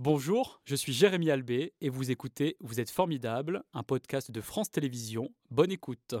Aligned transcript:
Bonjour, 0.00 0.60
je 0.64 0.76
suis 0.76 0.92
Jérémy 0.92 1.28
Albé 1.28 1.72
et 1.80 1.88
vous 1.88 2.12
écoutez 2.12 2.56
Vous 2.60 2.78
êtes 2.78 2.88
formidable, 2.88 3.64
un 3.74 3.82
podcast 3.82 4.30
de 4.30 4.40
France 4.40 4.70
Télévisions. 4.70 5.30
Bonne 5.50 5.72
écoute. 5.72 6.14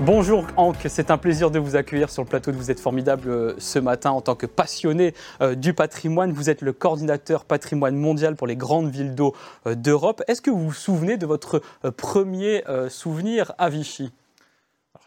Bonjour 0.00 0.48
Hank, 0.56 0.78
c'est 0.88 1.12
un 1.12 1.18
plaisir 1.18 1.52
de 1.52 1.60
vous 1.60 1.76
accueillir 1.76 2.10
sur 2.10 2.24
le 2.24 2.28
plateau 2.28 2.50
de 2.50 2.56
Vous 2.56 2.72
êtes 2.72 2.80
formidable 2.80 3.28
euh, 3.28 3.54
ce 3.58 3.78
matin 3.78 4.10
en 4.10 4.22
tant 4.22 4.34
que 4.34 4.46
passionné 4.46 5.14
euh, 5.40 5.54
du 5.54 5.74
patrimoine. 5.74 6.32
Vous 6.32 6.50
êtes 6.50 6.60
le 6.60 6.72
coordinateur 6.72 7.44
patrimoine 7.44 7.94
mondial 7.94 8.34
pour 8.34 8.48
les 8.48 8.56
grandes 8.56 8.90
villes 8.90 9.14
d'eau 9.14 9.36
euh, 9.68 9.76
d'Europe. 9.76 10.24
Est-ce 10.26 10.42
que 10.42 10.50
vous 10.50 10.64
vous 10.64 10.72
souvenez 10.72 11.18
de 11.18 11.26
votre 11.26 11.62
premier 11.96 12.64
souvenir 12.88 13.52
à 13.58 13.68
Vichy? 13.68 14.10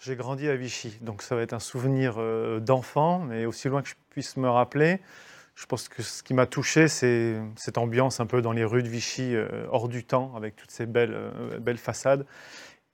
J'ai 0.03 0.15
grandi 0.15 0.49
à 0.49 0.55
Vichy, 0.55 0.97
donc 1.01 1.21
ça 1.21 1.35
va 1.35 1.41
être 1.41 1.53
un 1.53 1.59
souvenir 1.59 2.17
d'enfant, 2.59 3.19
mais 3.19 3.45
aussi 3.45 3.69
loin 3.69 3.81
que 3.81 3.87
je 3.87 3.95
puisse 4.09 4.35
me 4.35 4.49
rappeler. 4.49 4.99
Je 5.55 5.65
pense 5.65 5.87
que 5.87 6.01
ce 6.01 6.23
qui 6.23 6.33
m'a 6.33 6.45
touché, 6.45 6.87
c'est 6.89 7.39
cette 7.55 7.77
ambiance 7.77 8.19
un 8.19 8.25
peu 8.25 8.41
dans 8.41 8.51
les 8.51 8.65
rues 8.65 8.83
de 8.83 8.89
Vichy, 8.89 9.33
hors 9.69 9.87
du 9.87 10.03
temps, 10.03 10.33
avec 10.35 10.57
toutes 10.57 10.71
ces 10.71 10.85
belles, 10.85 11.31
belles 11.61 11.77
façades. 11.77 12.25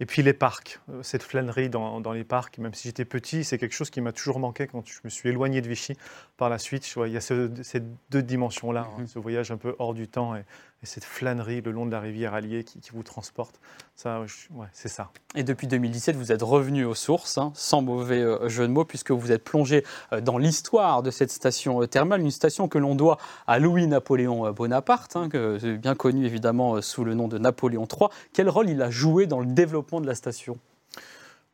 Et 0.01 0.05
puis 0.05 0.23
les 0.23 0.33
parcs, 0.33 0.79
euh, 0.89 1.03
cette 1.03 1.23
flânerie 1.23 1.69
dans, 1.69 2.11
les 2.13 2.23
parcs, 2.23 2.57
même 2.57 2.73
si 2.73 2.87
j'étais 2.87 3.05
petit, 3.05 3.43
c'est 3.43 3.57
quelque 3.57 3.75
chose 3.75 3.89
qui 3.89 3.99
m'a 3.99 4.13
toujours 4.13 4.39
manqué 4.39 4.67
quand 4.67 4.87
je 4.87 4.99
me 5.03 5.09
suis 5.09 5.29
éloigné 5.29 5.61
de 5.61 5.67
Vichy. 5.67 5.93
Par 6.37 6.49
la 6.49 6.57
suite, 6.57 6.89
il 7.05 7.11
y 7.11 7.17
a 7.17 7.21
ces 7.21 7.81
deux 8.09 8.23
dimensions-là, 8.23 8.87
hein, 8.89 9.01
mhm. 9.01 9.07
ce 9.07 9.19
voyage 9.19 9.51
un 9.51 9.57
peu 9.57 9.75
hors 9.77 9.93
du 9.93 10.07
temps 10.07 10.35
et, 10.35 10.43
et 10.81 10.85
cette 10.85 11.03
flânerie 11.03 11.61
le 11.61 11.71
long 11.71 11.85
de 11.85 11.91
la 11.91 11.99
rivière 11.99 12.33
Allier 12.33 12.63
qui, 12.63 12.79
vous 12.93 13.03
transporte. 13.03 13.59
Ça, 13.95 14.21
ouais, 14.51 14.67
c'est 14.71 14.87
ça. 14.87 15.11
Et 15.35 15.43
depuis 15.43 15.67
2017, 15.67 16.15
vous 16.15 16.31
êtes 16.31 16.41
revenu 16.41 16.85
aux 16.85 16.95
sources, 16.95 17.37
hein, 17.37 17.51
sans 17.53 17.81
mauvais 17.81 18.21
euh, 18.21 18.47
jeu 18.47 18.65
de 18.65 18.71
mots, 18.71 18.85
puisque 18.85 19.11
vous 19.11 19.31
êtes 19.33 19.43
plongé 19.43 19.83
euh, 20.13 20.21
dans 20.21 20.37
l'histoire 20.37 21.03
de 21.03 21.11
cette 21.11 21.31
station 21.31 21.81
euh, 21.81 21.87
thermale, 21.87 22.21
une 22.21 22.31
station 22.31 22.69
que 22.69 22.77
l'on 22.77 22.95
doit 22.95 23.17
à 23.45 23.59
Louis-Napoléon 23.59 24.51
Bonaparte, 24.53 25.17
hein, 25.17 25.27
que, 25.27 25.75
bien 25.75 25.95
connu 25.95 26.25
évidemment 26.25 26.81
sous 26.81 27.03
le 27.03 27.13
nom 27.13 27.27
de 27.27 27.37
Napoléon 27.37 27.85
III. 27.85 28.09
Quel 28.33 28.49
rôle 28.49 28.69
il 28.69 28.81
a 28.81 28.89
joué 28.89 29.27
dans 29.27 29.39
le 29.39 29.47
développement 29.47 29.99
de 29.99 30.07
la 30.07 30.15
station? 30.15 30.57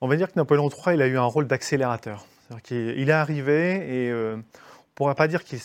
On 0.02 0.08
va 0.08 0.17
dire 0.17 0.32
que 0.32 0.38
Napoléon 0.38 0.70
III, 0.70 0.95
il 0.95 1.02
a 1.02 1.08
eu 1.08 1.17
un 1.17 1.23
rôle 1.23 1.48
d'accélérateur. 1.48 2.28
Il 2.70 3.10
est 3.10 3.12
arrivé 3.12 4.06
et 4.06 4.14
on 4.14 4.38
ne 4.38 4.44
pourra 4.94 5.16
pas 5.16 5.28
dire 5.28 5.44
qu'il 5.44 5.60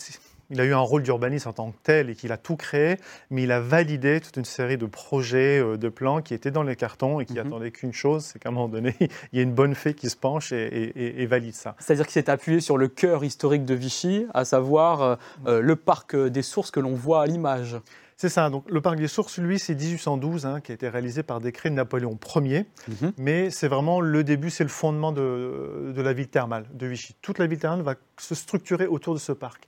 il 0.51 0.59
a 0.59 0.65
eu 0.65 0.73
un 0.73 0.79
rôle 0.79 1.01
d'urbaniste 1.01 1.47
en 1.47 1.53
tant 1.53 1.71
que 1.71 1.77
tel 1.81 2.09
et 2.09 2.15
qu'il 2.15 2.31
a 2.31 2.37
tout 2.37 2.57
créé, 2.57 2.97
mais 3.29 3.43
il 3.43 3.51
a 3.51 3.59
validé 3.59 4.19
toute 4.19 4.35
une 4.37 4.45
série 4.45 4.77
de 4.77 4.85
projets, 4.85 5.59
euh, 5.59 5.77
de 5.77 5.89
plans 5.89 6.21
qui 6.21 6.33
étaient 6.33 6.51
dans 6.51 6.63
les 6.63 6.75
cartons 6.75 7.19
et 7.19 7.25
qui 7.25 7.33
mhm. 7.33 7.47
attendaient 7.47 7.71
qu'une 7.71 7.93
chose, 7.93 8.25
c'est 8.25 8.39
qu'à 8.39 8.49
un 8.49 8.51
moment 8.51 8.67
donné, 8.67 8.95
il 8.99 9.37
y 9.37 9.39
a 9.39 9.43
une 9.43 9.53
bonne 9.53 9.75
fée 9.75 9.93
qui 9.93 10.09
se 10.09 10.17
penche 10.17 10.51
et, 10.51 11.25
valide 11.25 11.55
ça. 11.55 11.75
C'est-à-dire 11.79 12.05
qu'il 12.05 12.13
s'est 12.13 12.29
appuyé 12.29 12.59
sur 12.59 12.77
le 12.77 12.89
cœur 12.89 13.23
historique 13.23 13.63
de 13.63 13.73
Vichy, 13.73 14.25
à 14.33 14.43
savoir 14.43 15.01
euh, 15.01 15.15
euh, 15.47 15.61
le 15.61 15.75
parc 15.75 16.15
des 16.15 16.41
sources 16.41 16.71
que 16.71 16.79
l'on 16.79 16.95
voit 16.95 17.21
à 17.21 17.25
l'image. 17.25 17.77
C'est 18.21 18.29
ça. 18.29 18.51
Donc, 18.51 18.69
le 18.69 18.81
parc 18.81 18.97
des 18.97 19.07
sources, 19.07 19.39
lui, 19.39 19.57
c'est 19.57 19.73
1812, 19.73 20.45
hein, 20.45 20.61
qui 20.61 20.71
a 20.71 20.75
été 20.75 20.87
réalisé 20.87 21.23
par 21.23 21.41
décret 21.41 21.71
de 21.71 21.73
Napoléon 21.73 22.19
Ier. 22.35 22.67
Mhm. 22.87 23.13
Mais 23.17 23.49
c'est 23.49 23.67
vraiment 23.67 23.99
le 23.99 24.23
début, 24.23 24.51
c'est 24.51 24.63
le 24.63 24.69
fondement 24.69 25.11
de, 25.11 25.91
de, 25.91 26.01
la 26.03 26.13
ville 26.13 26.27
thermale 26.27 26.67
de 26.71 26.85
Vichy. 26.85 27.15
Toute 27.23 27.39
la 27.39 27.47
ville 27.47 27.57
thermale 27.57 27.81
va 27.81 27.95
se 28.19 28.35
structurer 28.35 28.85
autour 28.85 29.15
de 29.15 29.19
ce 29.19 29.31
parc. 29.31 29.63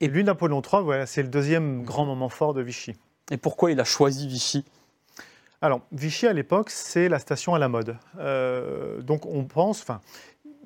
Et 0.00 0.06
lui, 0.06 0.22
Napoléon 0.22 0.62
III, 0.62 0.84
voilà, 0.84 1.04
c'est 1.04 1.24
le 1.24 1.28
deuxième 1.28 1.82
grand 1.82 2.06
moment 2.06 2.28
fort 2.28 2.54
de 2.54 2.62
Vichy. 2.62 2.94
Et 3.32 3.38
pourquoi 3.38 3.72
il 3.72 3.80
a 3.80 3.84
choisi 3.84 4.28
Vichy? 4.28 4.64
Alors, 5.60 5.80
Vichy 5.90 6.28
à 6.28 6.32
l'époque, 6.32 6.70
c'est 6.70 7.08
la 7.08 7.18
station 7.18 7.56
à 7.56 7.58
la 7.58 7.68
mode. 7.68 7.96
Euh, 8.20 9.02
donc 9.02 9.26
on 9.26 9.42
pense, 9.46 9.82
enfin, 9.82 10.00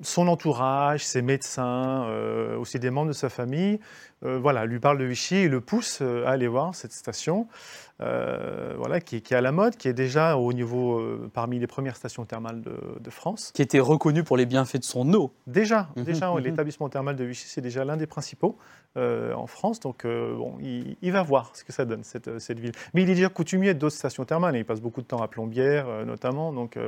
son 0.03 0.27
entourage, 0.27 1.03
ses 1.03 1.21
médecins, 1.21 2.05
euh, 2.05 2.57
aussi 2.57 2.77
des 2.77 2.91
membres 2.91 3.09
de 3.09 3.13
sa 3.13 3.29
famille, 3.29 3.79
euh, 4.23 4.39
voilà, 4.39 4.65
lui 4.65 4.79
parle 4.79 4.99
de 4.99 5.05
Vichy 5.05 5.35
et 5.35 5.47
le 5.47 5.61
pousse 5.61 5.99
euh, 6.01 6.25
à 6.25 6.31
aller 6.31 6.47
voir 6.47 6.75
cette 6.75 6.93
station, 6.93 7.47
voilà, 7.99 8.99
qui, 8.99 9.15
est 9.17 9.31
à 9.31 9.41
la 9.41 9.51
mode, 9.51 9.75
qui 9.75 9.87
est 9.87 9.93
déjà 9.93 10.35
au 10.35 10.53
niveau 10.53 10.99
parmi 11.33 11.59
les 11.59 11.67
premières 11.67 11.95
stations 11.95 12.25
thermales 12.25 12.61
de, 12.61 13.09
France. 13.11 13.51
Qui 13.53 13.61
était 13.61 13.79
reconnue 13.79 14.23
pour 14.23 14.37
les 14.37 14.47
bienfaits 14.47 14.77
de 14.77 14.83
son 14.83 15.13
eau. 15.13 15.31
Déjà, 15.45 15.89
mhm, 15.95 16.03
déjà, 16.03 16.31
mhm. 16.31 16.39
l'établissement 16.39 16.89
thermal 16.89 17.15
de 17.15 17.23
Vichy, 17.23 17.45
c'est 17.47 17.61
déjà 17.61 17.85
l'un 17.85 17.97
des 17.97 18.07
principaux 18.07 18.57
en 18.95 19.45
France. 19.45 19.79
Donc, 19.81 20.03
bon, 20.03 20.57
il, 20.59 21.11
va 21.11 21.21
voir 21.21 21.51
ce 21.53 21.63
que 21.63 21.71
ça 21.71 21.85
donne 21.85 22.03
cette, 22.03 22.39
cette 22.39 22.59
ville. 22.59 22.71
Mais 22.95 23.03
il 23.03 23.09
est 23.11 23.15
déjà 23.15 23.29
coutumier 23.29 23.75
d'autres 23.75 23.95
stations 23.95 24.25
thermales. 24.25 24.55
il 24.55 24.65
passe 24.65 24.81
beaucoup 24.81 25.01
de 25.01 25.07
temps 25.07 25.21
à 25.21 25.27
Plombières, 25.27 25.85
notamment. 26.03 26.51
Donc, 26.51 26.79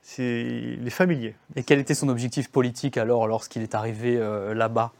c'est 0.00 0.76
il 0.80 0.86
est 0.86 0.90
familier. 0.90 1.34
Et 1.56 1.62
quel 1.62 1.78
était 1.78 1.94
son 1.94 2.08
objectif 2.08 2.50
politique 2.50 2.96
alors 2.96 3.28
lorsqu'il 3.28 3.60
est 3.60 3.74
arrivé 3.74 4.16
là-bas? 4.54 4.92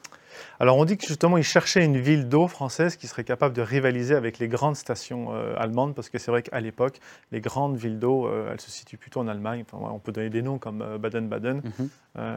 Alors 0.60 0.76
on 0.76 0.84
dit 0.84 0.96
que 0.96 1.06
justement 1.06 1.36
il 1.38 1.44
cherchait 1.44 1.84
une 1.84 1.98
ville 1.98 2.28
d'eau 2.28 2.48
française 2.48 2.96
qui 2.96 3.06
serait 3.06 3.24
capable 3.24 3.54
de 3.54 3.62
rivaliser 3.62 4.14
avec 4.14 4.38
les 4.38 4.48
grandes 4.48 4.76
stations 4.76 5.34
euh, 5.34 5.54
allemandes, 5.56 5.94
parce 5.94 6.08
que 6.08 6.18
c'est 6.18 6.30
vrai 6.30 6.42
qu'à 6.42 6.60
l'époque, 6.60 7.00
les 7.32 7.40
grandes 7.40 7.76
villes 7.76 7.98
d'eau, 7.98 8.26
euh, 8.26 8.50
elles 8.52 8.60
se 8.60 8.70
situent 8.70 8.96
plutôt 8.96 9.20
en 9.20 9.28
Allemagne. 9.28 9.64
on 9.72 9.98
peut 9.98 10.12
donner 10.12 10.30
des 10.30 10.42
noms 10.42 10.58
comme 10.58 10.82
euh, 10.82 10.98
Baden-Baden. 10.98 11.62
Mhm. 11.64 11.88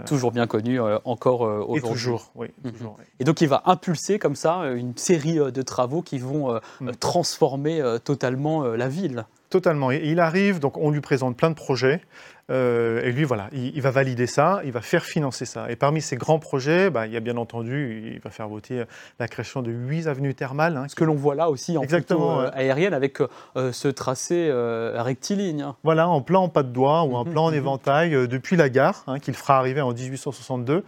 toujours 0.08 0.32
bien 0.32 0.48
connu 0.48 0.80
encore 1.06 1.42
aujourd'hui. 1.42 1.78
Et 1.78 1.94
toujours, 1.94 2.32
oui, 2.36 2.48
mhm. 2.64 2.72
Et 3.20 3.24
donc 3.24 3.42
il 3.42 3.48
va 3.48 3.62
impulser 3.66 4.18
comme 4.18 4.36
ça 4.36 4.66
une 4.72 4.98
série 4.98 5.36
de 5.36 5.62
travaux 5.62 6.02
qui 6.02 6.18
vont 6.18 6.60
mm. 6.82 6.92
transformer 7.00 7.98
totalement 8.04 8.64
la 8.64 8.90
ville. 8.90 9.26
Totalement. 9.50 9.92
il 9.92 10.20
arrive, 10.20 10.60
donc 10.60 10.78
on 10.78 10.92
lui 10.92 11.02
présente 11.02 11.38
plein 11.38 11.50
de 11.50 11.56
projets. 11.56 12.02
Euh, 12.50 13.02
et 13.04 13.12
lui, 13.12 13.26
voilà, 13.26 13.50
il, 13.52 13.82
va 13.82 13.92
valider 13.92 14.26
ça, 14.26 14.62
il 14.64 14.72
va 14.72 14.80
faire 14.80 15.04
financer 15.04 15.46
ça. 15.46 15.70
Et 15.70 15.76
parmi 15.76 16.02
ces 16.02 16.16
grands 16.16 16.40
projets, 16.40 16.90
bah, 16.90 17.06
il 17.06 17.12
y 17.12 17.18
a 17.18 17.20
bien 17.20 17.36
entendu, 17.36 18.14
il 18.14 18.20
va 18.22 18.30
faire 18.30 18.48
voter 18.48 18.84
la 19.20 19.28
création 19.28 19.62
de 19.62 19.72
huit 19.72 20.08
avenues 20.08 20.34
thermales. 20.34 20.78
Hein, 20.78 20.86
ce 20.88 20.96
que 20.96 21.04
l'on 21.04 21.16
voit 21.16 21.36
là 21.36 21.50
aussi 21.50 21.78
en 21.78 21.82
Exactement, 21.82 22.38
photo 22.38 22.48
euh, 22.48 22.52
aérienne 22.54 22.94
avec 22.94 23.20
euh, 23.20 23.72
ce 23.74 23.90
tracé 23.90 24.50
rectiligne. 24.96 25.62
Hein. 25.62 25.76
Voilà, 25.84 26.08
en 26.08 26.22
plan 26.22 26.44
en 26.44 26.50
pas 26.50 26.64
de 26.64 26.70
doigt 26.70 27.04
ou 27.04 27.16
en 27.16 27.26
mhm, 27.26 27.32
plan 27.32 27.46
en 27.46 27.52
mhm. 27.52 27.58
éventail 27.58 28.28
depuis 28.28 28.56
la 28.56 28.70
gare, 28.70 29.04
hein, 29.08 29.20
qu'il 29.20 29.34
fera 29.34 29.58
arriver 29.58 29.82
en 29.82 29.92
1862. 29.92 30.84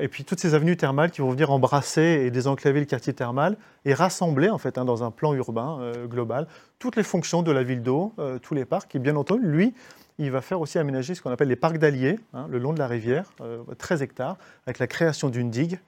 Et 0.00 0.08
puis 0.08 0.24
toutes 0.24 0.40
ces 0.40 0.54
avenues 0.54 0.76
thermales 0.76 1.10
qui 1.10 1.20
vont 1.20 1.30
venir 1.30 1.50
embrasser 1.50 2.24
et 2.26 2.30
désenclaver 2.30 2.80
le 2.80 2.86
quartier 2.86 3.12
thermal 3.12 3.56
et 3.84 3.94
rassembler 3.94 4.48
en 4.48 4.58
fait 4.58 4.76
dans 4.76 5.02
un 5.04 5.10
plan 5.10 5.34
urbain 5.34 5.92
global 6.06 6.46
toutes 6.78 6.96
les 6.96 7.02
fonctions 7.02 7.42
de 7.42 7.52
la 7.52 7.62
ville 7.62 7.82
d'eau, 7.82 8.14
tous 8.42 8.54
les 8.54 8.64
parcs. 8.64 8.94
Et 8.94 8.98
bien 8.98 9.16
entendu, 9.16 9.46
lui, 9.46 9.74
il 10.18 10.30
va 10.30 10.40
faire 10.40 10.60
aussi 10.60 10.78
aménager 10.78 11.14
ce 11.14 11.22
qu'on 11.22 11.30
appelle 11.30 11.48
les 11.48 11.56
parcs 11.56 11.78
d'alliés, 11.78 12.18
hein, 12.32 12.46
le 12.48 12.58
long 12.58 12.72
de 12.72 12.78
la 12.78 12.86
rivière, 12.86 13.32
13 13.78 14.00
euh, 14.00 14.04
hectares, 14.04 14.36
avec 14.66 14.78
la 14.78 14.86
création 14.86 15.28
d'une 15.28 15.50
digue. 15.50 15.78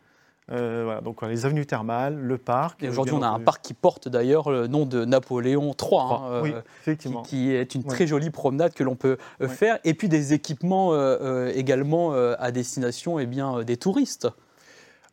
Euh, 0.50 0.82
voilà, 0.84 1.00
donc 1.00 1.22
les 1.22 1.44
avenues 1.44 1.66
thermales, 1.66 2.16
le 2.16 2.38
parc. 2.38 2.82
Et 2.82 2.88
aujourd'hui, 2.88 3.14
on 3.14 3.22
a 3.22 3.28
un 3.28 3.40
parc 3.40 3.62
qui 3.62 3.74
porte 3.74 4.08
d'ailleurs 4.08 4.50
le 4.50 4.66
nom 4.66 4.86
de 4.86 5.04
Napoléon 5.04 5.74
III, 5.80 5.98
hein, 6.00 6.20
euh, 6.30 6.60
effectivement. 6.80 7.22
Qui, 7.22 7.52
est 7.52 7.74
une 7.74 7.84
très 7.84 8.06
jolie 8.06 8.30
promenade 8.30 8.72
que 8.72 8.84
l'on 8.84 8.96
peut 8.96 9.18
faire, 9.46 9.78
et 9.84 9.94
puis 9.94 10.08
des 10.08 10.32
équipements 10.32 10.94
également 11.48 12.12
à 12.12 12.50
destination 12.50 13.18
eh 13.18 13.26
bien, 13.26 13.62
des 13.62 13.76
touristes. 13.76 14.28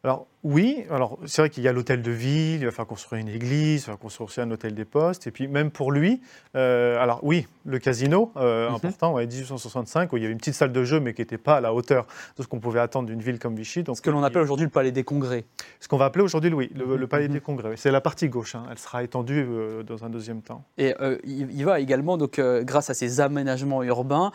Alors, 0.04 0.28
oui, 0.46 0.86
alors 0.92 1.18
c'est 1.26 1.42
vrai 1.42 1.50
qu'il 1.50 1.64
y 1.64 1.68
a 1.68 1.74
l'hôtel 1.74 2.04
de 2.04 2.12
ville, 2.12 2.60
il 2.60 2.66
va 2.66 2.70
falloir 2.70 2.86
construire 2.86 3.20
une 3.20 3.30
église, 3.30 3.86
il 3.88 3.90
va 3.90 3.98
construire 3.98 4.28
aussi 4.28 4.42
un 4.42 4.52
hôtel 4.52 4.76
des 4.76 4.86
postes, 4.86 5.26
et 5.26 5.32
puis 5.32 5.48
même 5.48 5.72
pour 5.72 5.92
lui, 5.92 6.22
euh, 6.56 7.02
alors 7.02 7.20
oui, 7.24 7.48
le 7.66 7.80
casino, 7.80 8.32
euh, 8.38 8.70
mhm. 8.70 8.76
important, 8.76 9.14
ouais, 9.16 9.26
1865, 9.26 10.14
où 10.14 10.18
il 10.18 10.22
y 10.22 10.26
avait 10.26 10.34
une 10.34 10.38
petite 10.38 10.54
salle 10.54 10.72
de 10.72 10.84
jeu, 10.84 11.00
mais 11.00 11.16
qui 11.16 11.22
n'était 11.22 11.40
pas 11.40 11.56
à 11.56 11.62
la 11.62 11.74
hauteur 11.74 12.06
de 12.38 12.44
ce 12.44 12.48
qu'on 12.48 12.60
pouvait 12.60 12.80
attendre 12.80 13.08
d'une 13.08 13.22
ville 13.22 13.40
comme 13.40 13.56
Vichy. 13.56 13.82
Donc, 13.82 13.98
ce 13.98 14.04
que 14.04 14.12
l'on 14.12 14.22
appelle 14.22 14.44
aujourd'hui 14.44 14.66
le 14.66 14.72
palais 14.72 14.92
des 14.92 15.04
congrès. 15.04 15.46
Ce 15.80 15.88
qu'on 15.88 15.98
va 15.98 16.06
appeler 16.06 16.24
aujourd'hui, 16.24 16.54
oui, 16.54 16.70
le, 16.76 16.86
mhm. 16.86 17.08
palais 17.08 17.28
des 17.28 17.42
congrès. 17.42 17.76
C'est 17.76 17.90
la 17.90 18.02
partie 18.02 18.30
gauche, 18.30 18.54
hein. 18.54 18.68
elle 18.70 18.78
sera 18.78 19.02
étendue 19.02 19.48
euh, 19.50 19.82
dans 19.82 20.06
un 20.06 20.12
deuxième 20.12 20.44
temps. 20.44 20.64
Et 20.78 20.94
il 21.26 21.66
va 21.66 21.80
également, 21.80 22.18
donc, 22.18 22.40
grâce 22.40 22.92
à 22.92 22.94
ces 22.94 23.20
aménagements 23.20 23.82
urbains, 23.82 24.32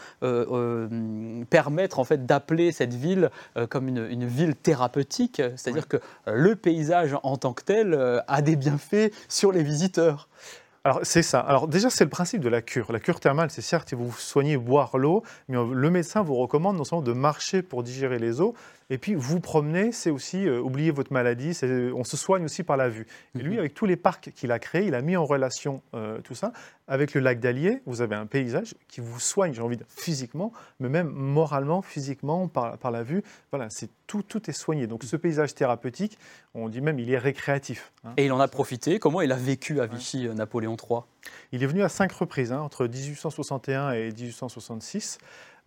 permettre 1.50 2.00
en 2.00 2.04
fait 2.04 2.26
d'appeler 2.26 2.72
cette 2.72 2.94
ville 2.94 3.30
comme 3.68 3.86
une, 3.86 4.08
une 4.10 4.26
ville 4.26 4.56
thérapeutique, 4.56 5.40
c'est-à-dire 5.54 5.86
que 5.86 5.99
le 6.26 6.56
paysage 6.56 7.16
en 7.22 7.36
tant 7.36 7.52
que 7.52 7.62
tel 7.62 7.94
euh, 7.94 8.20
a 8.28 8.42
des 8.42 8.56
bienfaits 8.56 9.12
sur 9.28 9.52
les 9.52 9.62
visiteurs. 9.62 10.28
Alors 10.82 11.00
c'est 11.02 11.22
ça. 11.22 11.40
Alors 11.40 11.68
déjà 11.68 11.90
c'est 11.90 12.04
le 12.04 12.10
principe 12.10 12.40
de 12.40 12.48
la 12.48 12.62
cure. 12.62 12.90
La 12.90 13.00
cure 13.00 13.20
thermale, 13.20 13.50
c'est 13.50 13.60
certes 13.60 13.92
vous 13.92 14.12
soignez 14.12 14.56
boire 14.56 14.96
l'eau, 14.96 15.22
mais 15.48 15.58
le 15.58 15.90
médecin 15.90 16.22
vous 16.22 16.36
recommande 16.36 16.76
non 16.76 16.84
seulement 16.84 17.02
de 17.02 17.12
marcher 17.12 17.62
pour 17.62 17.82
digérer 17.82 18.18
les 18.18 18.40
eaux, 18.40 18.54
et 18.90 18.98
puis 18.98 19.14
vous 19.14 19.38
promener, 19.38 19.92
c'est 19.92 20.10
aussi 20.10 20.46
euh, 20.46 20.60
oublier 20.60 20.90
votre 20.90 21.12
maladie. 21.12 21.58
On 21.94 22.02
se 22.02 22.16
soigne 22.16 22.44
aussi 22.44 22.64
par 22.64 22.76
la 22.76 22.88
vue. 22.88 23.06
Et 23.38 23.42
lui, 23.42 23.54
mhm. 23.54 23.60
avec 23.60 23.74
tous 23.74 23.86
les 23.86 23.96
parcs 23.96 24.32
qu'il 24.34 24.50
a 24.50 24.58
créés, 24.58 24.86
il 24.86 24.94
a 24.96 25.00
mis 25.00 25.16
en 25.16 25.24
relation 25.24 25.80
euh, 25.94 26.20
tout 26.20 26.34
ça. 26.34 26.52
Avec 26.88 27.14
le 27.14 27.20
lac 27.20 27.38
d'Allier, 27.38 27.82
vous 27.86 28.02
avez 28.02 28.16
un 28.16 28.26
paysage 28.26 28.74
qui 28.88 29.00
vous 29.00 29.20
soigne, 29.20 29.54
j'ai 29.54 29.62
envie 29.62 29.76
de 29.76 29.84
dire, 29.84 29.92
physiquement, 29.94 30.52
mais 30.80 30.88
même 30.88 31.08
moralement, 31.08 31.82
physiquement, 31.82 32.48
par, 32.48 32.78
par 32.78 32.90
la 32.90 33.04
vue. 33.04 33.22
Voilà, 33.52 33.70
c'est 33.70 33.88
tout, 34.08 34.24
tout 34.24 34.50
est 34.50 34.52
soigné. 34.52 34.88
Donc 34.88 35.04
ce 35.04 35.14
paysage 35.14 35.54
thérapeutique, 35.54 36.18
on 36.54 36.68
dit 36.68 36.80
même, 36.80 36.98
il 36.98 37.12
est 37.12 37.18
récréatif. 37.18 37.92
Hein. 38.04 38.14
Et 38.16 38.26
il 38.26 38.32
en 38.32 38.40
a 38.40 38.48
profité. 38.48 38.98
Comment 38.98 39.20
il 39.20 39.30
a 39.30 39.36
vécu 39.36 39.80
à 39.80 39.86
Vichy, 39.86 40.26
euh, 40.26 40.34
Napoléon 40.34 40.76
III 40.76 41.02
Il 41.52 41.62
est 41.62 41.66
venu 41.66 41.82
à 41.82 41.88
cinq 41.88 42.12
reprises, 42.12 42.52
hein, 42.52 42.60
entre 42.60 42.86
1861 42.86 43.92
et 43.92 44.10
1866. 44.10 45.18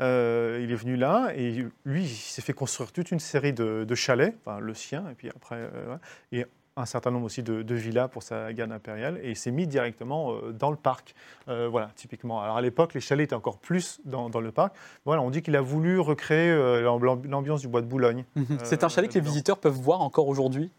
Euh, 0.02 0.60
il 0.64 0.72
est 0.72 0.76
venu 0.76 0.96
là 0.96 1.32
et 1.36 1.66
lui, 1.86 2.04
il 2.04 2.10
s'est 2.10 2.42
fait 2.42 2.54
construire 2.54 2.92
toute 2.92 3.12
une 3.12 3.20
série 3.20 3.54
de, 3.54 3.96
chalets, 3.96 4.36
enfin, 4.46 4.60
le 4.60 4.74
sien, 4.74 5.06
et 5.12 5.14
puis 5.14 5.30
après, 5.30 5.58
euh, 5.58 5.98
et 6.32 6.46
un 6.76 6.88
certain 6.88 7.12
nombre 7.12 7.26
aussi 7.26 7.44
de, 7.44 7.76
villas 7.76 8.08
pour 8.08 8.24
sa 8.24 8.52
garde 8.54 8.72
impériale, 8.72 9.20
et 9.22 9.30
il 9.30 9.36
s'est 9.36 9.52
mis 9.52 9.68
directement 9.68 10.34
euh, 10.34 10.52
dans 10.52 10.72
le 10.72 10.78
parc. 10.78 11.14
voilà, 11.48 11.92
typiquement. 11.96 12.42
Alors 12.42 12.58
à 12.58 12.62
l'époque, 12.62 12.96
les 12.96 13.02
chalets 13.02 13.26
étaient 13.26 13.36
encore 13.36 13.60
plus 13.60 14.02
dans, 14.06 14.30
le 14.30 14.52
parc. 14.52 14.76
Voilà, 15.06 15.22
on 15.22 15.30
dit 15.30 15.44
qu'il 15.44 15.56
a 15.56 15.62
voulu 15.62 16.00
recréer 16.00 16.52
l'ambiance 16.82 17.62
du 17.62 17.68
bois 17.68 17.82
de 17.82 17.88
Boulogne. 17.88 18.26
Mhm. 18.36 18.58
C'est 18.64 18.84
un 18.84 18.90
chalet 18.90 19.10
que 19.10 19.16
les 19.16 19.22
visiteurs 19.22 19.60
peuvent 19.60 19.74
voir 19.74 20.02
encore 20.02 20.28
aujourd'hui? 20.28 20.72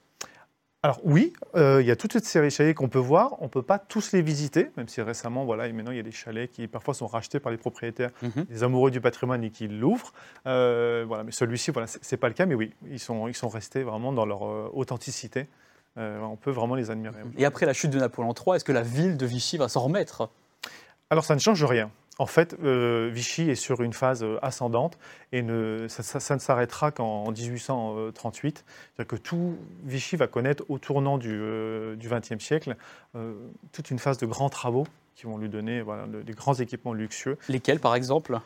Alors 0.85 1.01
oui, 1.03 1.33
euh, 1.57 1.81
il 1.81 1.87
y 1.87 1.91
a 1.91 1.97
toute 1.97 2.13
cette 2.13 2.27
série 2.27 2.49
de 2.49 2.53
chalets 2.53 2.77
qu'on 2.77 2.91
peut 2.91 2.99
voir. 2.99 3.41
On 3.41 3.45
ne 3.45 3.49
peut 3.49 3.63
pas 3.63 3.79
tous 3.79 4.13
les 4.13 4.21
visiter, 4.21 4.71
même 4.77 4.87
si 4.87 5.01
récemment, 5.01 5.47
voilà, 5.47 5.67
et 5.67 5.73
maintenant 5.73 5.93
il 5.93 5.97
y 5.97 6.01
a 6.01 6.03
des 6.03 6.13
chalets 6.13 6.51
qui 6.51 6.69
parfois 6.69 6.93
sont 6.93 7.07
rachetés 7.07 7.41
par 7.41 7.51
les 7.51 7.57
propriétaires, 7.57 8.11
mhm. 8.21 8.45
des 8.45 8.63
amoureux 8.65 8.91
du 8.91 9.01
patrimoine 9.01 9.43
et 9.45 9.51
qui 9.51 9.67
l'ouvrent. 9.67 10.13
Euh, 10.47 11.07
voilà, 11.09 11.25
mais 11.25 11.33
celui-ci, 11.33 11.71
voilà, 11.71 11.87
c'est 11.89 12.19
pas 12.19 12.29
le 12.29 12.35
cas, 12.35 12.45
mais 12.45 12.55
oui, 12.55 12.75
ils 12.91 12.99
sont, 12.99 13.29
ils 13.29 13.35
sont 13.35 13.49
restés 13.49 13.83
vraiment 13.83 14.13
dans 14.13 14.27
leur 14.27 14.45
euh, 14.47 14.69
authenticité. 14.75 15.49
on 15.97 16.37
peut 16.37 16.51
vraiment 16.51 16.75
les 16.75 16.91
admirer. 16.91 17.17
Et 17.39 17.47
après 17.47 17.65
la 17.65 17.73
chute 17.73 17.91
de 17.91 17.99
Napoléon 17.99 18.35
III, 18.35 18.57
est-ce 18.57 18.65
que 18.65 18.73
la 18.73 18.83
ville 18.83 19.17
de 19.17 19.25
Vichy 19.25 19.57
va 19.57 19.71
s'en 19.71 19.81
remettre? 19.81 20.29
Alors 21.09 21.25
ça 21.25 21.35
ne 21.35 21.41
change 21.41 21.65
rien. 21.65 21.91
En 22.19 22.27
fait, 22.27 22.57
euh, 22.63 23.11
Vichy 23.13 23.51
est 23.51 23.57
sur 23.57 23.83
une 23.83 23.93
phase 23.93 24.23
euh, 24.23 24.39
ascendante 24.43 24.99
et 25.33 25.45
ça, 25.89 26.35
ne 26.35 26.41
s'arrêtera 26.41 26.93
qu'en 26.93 27.31
1838. 27.33 28.65
C'est-à-dire 28.97 29.09
que 29.09 29.17
tout 29.17 29.59
Vichy 29.85 30.17
va 30.17 30.29
connaître 30.29 30.65
au 30.69 30.79
tournant 30.79 31.19
du 31.19 31.41
XXe 31.99 32.33
euh, 32.33 32.39
siècle 32.39 32.77
toute 33.73 33.91
une 33.91 33.99
phase 33.99 34.19
de 34.19 34.27
grands 34.27 34.49
travaux 34.49 34.87
qui 35.17 35.27
vont 35.27 35.39
lui 35.39 35.49
donner 35.49 35.83
des 36.25 36.33
grands 36.33 36.55
équipements 36.55 36.93
luxueux. 36.93 37.39
Lesquels, 37.49 37.81
par 37.81 37.95
exemple? 37.95 38.39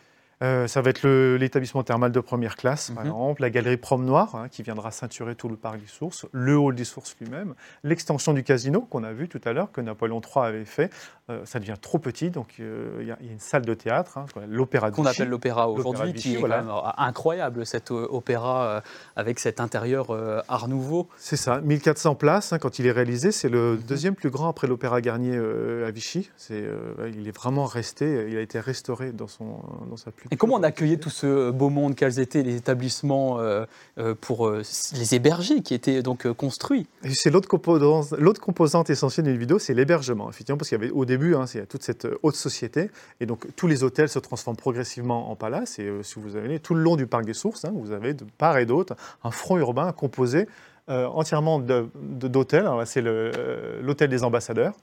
Euh, 0.42 0.68
ça 0.68 0.82
va 0.82 0.90
être 0.90 1.06
l'établissement 1.36 1.82
thermal 1.82 2.12
de 2.12 2.20
première 2.20 2.56
classe, 2.56 2.90
par 2.90 3.04
mhm. 3.04 3.10
exemple, 3.10 3.42
la 3.42 3.50
galerie 3.50 3.76
Promenoir, 3.76 4.34
hein, 4.36 4.48
qui 4.48 4.62
viendra 4.62 4.90
ceinturer 4.90 5.34
tout 5.34 5.48
le 5.48 5.56
parc 5.56 5.80
des 5.80 5.86
Sources, 5.86 6.26
le 6.32 6.56
hall 6.56 6.74
des 6.74 6.84
Sources 6.84 7.16
lui-même, 7.20 7.54
l'extension 7.82 8.32
du 8.32 8.44
casino 8.44 8.82
qu'on 8.82 9.02
a 9.02 9.12
vu 9.12 9.28
tout 9.28 9.40
à 9.44 9.52
l'heure, 9.52 9.72
que 9.72 9.80
Napoléon 9.80 10.20
III 10.20 10.46
avait 10.46 10.64
fait. 10.64 10.92
Euh, 11.30 11.40
ça 11.44 11.58
devient 11.58 11.76
trop 11.80 11.98
petit, 11.98 12.30
donc 12.30 12.54
euh, 12.60 12.98
il 13.00 13.06
y, 13.06 13.10
a 13.10 13.18
une 13.20 13.38
salle 13.38 13.66
de 13.66 13.74
théâtre, 13.74 14.18
hein, 14.18 14.26
l'opéra 14.48 14.90
Qu'on 14.90 15.04
appelle 15.04 15.28
l'opéra 15.28 15.68
aujourd'hui, 15.68 16.12
qui 16.12 16.36
est 16.36 16.40
quand 16.40 16.48
même 16.48 16.70
incroyable, 16.96 17.66
cet 17.66 17.90
opéra 17.90 18.82
avec 19.16 19.38
cet 19.38 19.60
intérieur 19.60 20.06
art 20.48 20.68
nouveau. 20.68 21.08
C'est 21.16 21.36
ça, 21.36 21.60
1400 21.60 22.14
places 22.14 22.52
hein, 22.52 22.58
quand 22.58 22.78
il 22.78 22.86
est 22.86 22.92
réalisé, 22.92 23.32
c'est 23.32 23.48
le 23.48 23.72
mhm. 23.72 23.82
deuxième 23.82 24.14
plus 24.14 24.30
grand 24.30 24.48
après 24.48 24.66
l'opéra 24.66 25.00
Garnier 25.00 25.36
à 25.36 25.90
Vichy. 25.90 26.30
il 26.50 27.28
est 27.28 27.36
vraiment 27.36 27.66
resté, 27.66 28.26
il 28.30 28.36
a 28.36 28.40
été 28.40 28.60
restauré 28.60 29.12
dans, 29.12 29.28
son, 29.28 29.60
dans 29.88 29.96
sa 29.96 30.10
plus 30.10 30.28
et 30.30 30.36
comment 30.36 30.56
on 30.56 30.62
accueillait 30.62 30.98
tout 30.98 31.10
ce 31.10 31.50
beau 31.50 31.70
monde? 31.70 31.94
Quels 31.94 32.20
étaient 32.20 32.42
les 32.42 32.56
établissements 32.56 33.40
euh, 33.40 33.64
euh, 33.98 34.14
pour 34.18 34.48
euh, 34.48 34.62
les 34.94 35.14
héberger 35.14 35.62
qui 35.62 35.74
étaient 35.74 36.02
donc 36.02 36.30
construits? 36.32 36.86
C'est 37.12 37.30
l'autre 37.30 37.48
composante, 37.48 38.12
l'autre 38.18 38.40
composante 38.40 38.90
essentielle 38.90 39.26
d'une 39.26 39.38
vidéo, 39.38 39.58
c'est 39.58 39.74
l'hébergement, 39.74 40.28
effectivement, 40.28 40.58
parce 40.58 40.68
qu'il 40.68 40.78
y 40.78 40.82
avait 40.82 40.90
au 40.90 41.04
début, 41.04 41.17
hein, 41.34 41.44
il 41.54 41.58
y 41.58 41.62
a 41.62 41.66
toute 41.66 41.82
cette 41.82 42.06
haute 42.22 42.36
société, 42.36 42.90
et 43.20 43.26
donc 43.26 43.46
tous 43.56 43.66
les 43.66 43.84
hôtels 43.84 44.08
se 44.08 44.18
transforment 44.18 44.56
progressivement 44.56 45.30
en 45.30 45.36
palaces. 45.36 45.78
Et 45.78 45.90
si 46.02 46.18
vous 46.18 46.36
avez 46.36 46.58
tout 46.60 46.74
le 46.74 46.82
long 46.82 46.96
du 46.96 47.06
parc 47.06 47.24
des 47.24 47.34
Sources, 47.34 47.64
hein, 47.64 47.72
vous 47.74 47.92
avez 47.92 48.14
de 48.14 48.24
part 48.38 48.58
et 48.58 48.66
d'autre 48.66 48.94
un 49.24 49.30
front 49.30 49.58
urbain 49.58 49.92
composé 49.92 50.46
entièrement 50.88 51.58
d'hôtels. 51.58 52.68
C'est 52.86 53.02
l'hôtel 53.02 54.08
des 54.08 54.24
ambassadeurs 54.24 54.74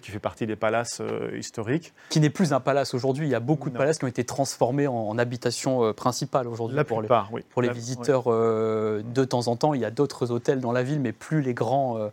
qui 0.00 0.10
fait 0.10 0.18
partie 0.18 0.46
des 0.46 0.56
palaces 0.56 1.00
euh, 1.00 1.36
historiques. 1.36 1.92
Qui 2.10 2.20
n'est 2.20 2.30
plus 2.30 2.52
un 2.52 2.60
palace 2.60 2.94
aujourd'hui. 2.94 3.26
Il 3.26 3.30
y 3.30 3.34
a 3.34 3.40
beaucoup 3.40 3.70
de 3.70 3.76
palaces 3.76 3.98
qui 3.98 4.04
ont 4.04 4.08
été 4.08 4.24
transformés 4.24 4.86
en, 4.86 5.16
habitation 5.18 5.84
euh, 5.84 5.92
principale 5.92 6.48
aujourd'hui. 6.48 6.82
pour 6.84 7.02
les, 7.02 7.08
oui. 7.32 7.42
pour 7.50 7.62
les 7.62 7.70
visiteurs 7.70 8.24
euh, 8.26 9.02
de 9.02 9.24
temps 9.24 9.48
en 9.48 9.56
temps. 9.56 9.74
Il 9.74 9.80
y 9.80 9.84
a 9.84 9.90
d'autres 9.90 10.30
hôtels 10.30 10.60
dans 10.60 10.72
la 10.72 10.82
ville, 10.82 11.00
mais 11.00 11.12
plus 11.12 11.40
les 11.40 11.54
grands 11.54 12.10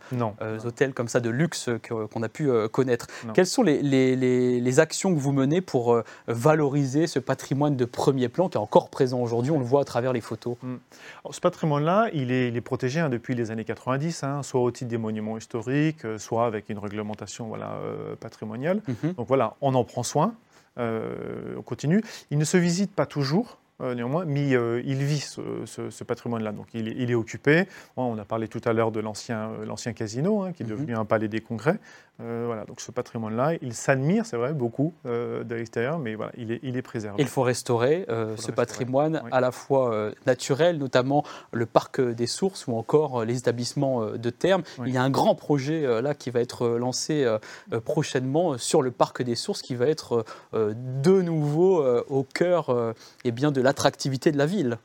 hôtels 0.66 0.94
comme 0.94 1.08
ça 1.08 1.20
de 1.20 1.30
luxe 1.30 1.70
qu'on 1.88 2.24
a 2.24 2.30
pu 2.30 2.50
connaître. 2.70 3.08
Quelles 3.34 3.48
sont 3.48 3.64
les, 3.64 3.81
les, 3.81 4.80
actions 4.80 5.14
que 5.14 5.19
vous 5.19 5.31
menez 5.31 5.62
pour 5.62 6.02
valoriser 6.28 7.06
ce 7.06 7.19
patrimoine 7.19 7.76
de 7.76 7.86
premier 7.86 8.28
plan 8.28 8.50
qui 8.50 8.58
est 8.58 8.62
encore 8.62 8.90
présent 8.90 9.19
aujourd'hui? 9.19 9.52
On 9.52 9.60
le 9.60 9.66
voit 9.66 9.81
à 9.81 9.86
travers 9.86 10.14
les 10.14 10.22
photos. 10.22 10.56
Hmm. 10.64 10.78
ce 11.30 11.40
patrimoine-là, 11.40 12.10
il 12.14 12.31
est, 12.31 12.48
il 12.48 12.58
est 12.58 12.62
protégé 12.62 13.00
hein, 13.00 13.10
depuis 13.10 13.36
les 13.36 13.52
années 13.52 13.66
90, 13.66 14.24
hein, 14.24 14.44
soit 14.44 14.62
au 14.62 14.72
titre 14.72 14.90
des 14.90 14.98
monuments 14.98 15.38
historiques, 15.38 16.06
soit 16.18 16.46
avec 16.46 16.69
une 16.69 16.80
réglementation 16.80 17.48
voilà, 17.48 17.62
euh, 17.71 18.15
patrimonial. 18.15 18.81
Mhm. 18.88 19.13
Donc 19.13 19.27
voilà, 19.27 19.56
on 19.62 19.74
en 19.75 19.83
prend 19.83 20.04
soin, 20.04 20.36
euh, 20.77 21.56
on 21.57 21.62
continue. 21.62 22.04
Il 22.31 22.38
ne 22.38 22.45
se 22.45 22.57
visite 22.57 22.94
pas 22.94 23.06
toujours, 23.06 23.57
néanmoins, 23.80 24.25
mais 24.25 24.50
il 24.50 25.04
vit 25.04 25.20
ce, 25.20 26.04
patrimoine-là. 26.04 26.52
Donc 26.52 26.68
il 26.74 27.12
est, 27.12 27.16
occupé. 27.16 27.68
on 27.98 28.18
a 28.18 28.25
parlé 28.25 28.48
tout 28.48 28.62
à 28.66 28.74
l'heure 28.74 28.92
de 28.92 29.00
l'ancien 29.00 29.94
casino, 29.96 30.44
hein, 30.44 30.52
qui 30.54 30.64
est 30.64 30.66
mhm. 30.66 30.72
devenu 30.72 30.96
un 30.96 31.06
palais 31.06 31.28
des 31.28 31.42
congrès. 31.42 31.80
Euh, 32.22 32.44
voilà, 32.46 32.64
donc 32.66 32.80
ce 32.80 32.92
patrimoine-là, 32.92 33.54
il 33.64 33.74
s'admire, 33.74 34.25
c'est 34.28 34.38
vrai, 34.38 34.54
beaucoup 34.54 34.94
euh, 35.08 35.44
de 35.44 35.56
l'extérieur, 35.56 35.98
mais 35.98 36.14
voilà, 36.14 36.31
il 36.38 36.52
est, 36.52 36.60
il 36.62 36.78
est 36.78 36.84
préservé. 36.84 37.20
il 37.20 37.28
faut 37.28 37.42
restaurer 37.42 38.06
euh, 38.08 38.38
ce 38.38 38.52
patrimoine 38.52 39.24
à 39.31 39.42
la 39.42 39.52
fois 39.52 40.12
naturel, 40.28 40.78
notamment 40.78 41.24
le 41.52 41.66
parc 41.66 42.00
des 42.00 42.28
sources 42.28 42.68
ou 42.68 42.78
encore 42.78 43.26
les 43.26 43.40
établissements 43.40 44.06
de 44.12 44.30
terme. 44.30 44.62
Il 44.86 44.94
y 44.94 44.98
a 44.98 45.02
un 45.02 45.10
grand 45.10 45.34
projet 45.34 46.02
là 46.02 46.14
qui 46.14 46.30
va 46.30 46.40
être 46.40 46.68
lancé 46.68 47.26
prochainement 47.84 48.58
sur 48.58 48.81
le 48.81 48.92
parc 48.92 49.24
des 49.24 49.36
sources 49.36 49.62
qui 49.62 49.76
va 49.76 49.88
être 49.88 50.26
de 50.54 51.22
nouveau 51.22 51.84
au 51.84 52.24
cœur 52.24 52.69
et 53.24 53.30
eh 53.30 53.31
bien, 53.31 53.52
de 53.52 53.62
l'attractivité 53.63 54.31
de 54.31 54.38
la 54.38 54.45
ville. 54.45 54.77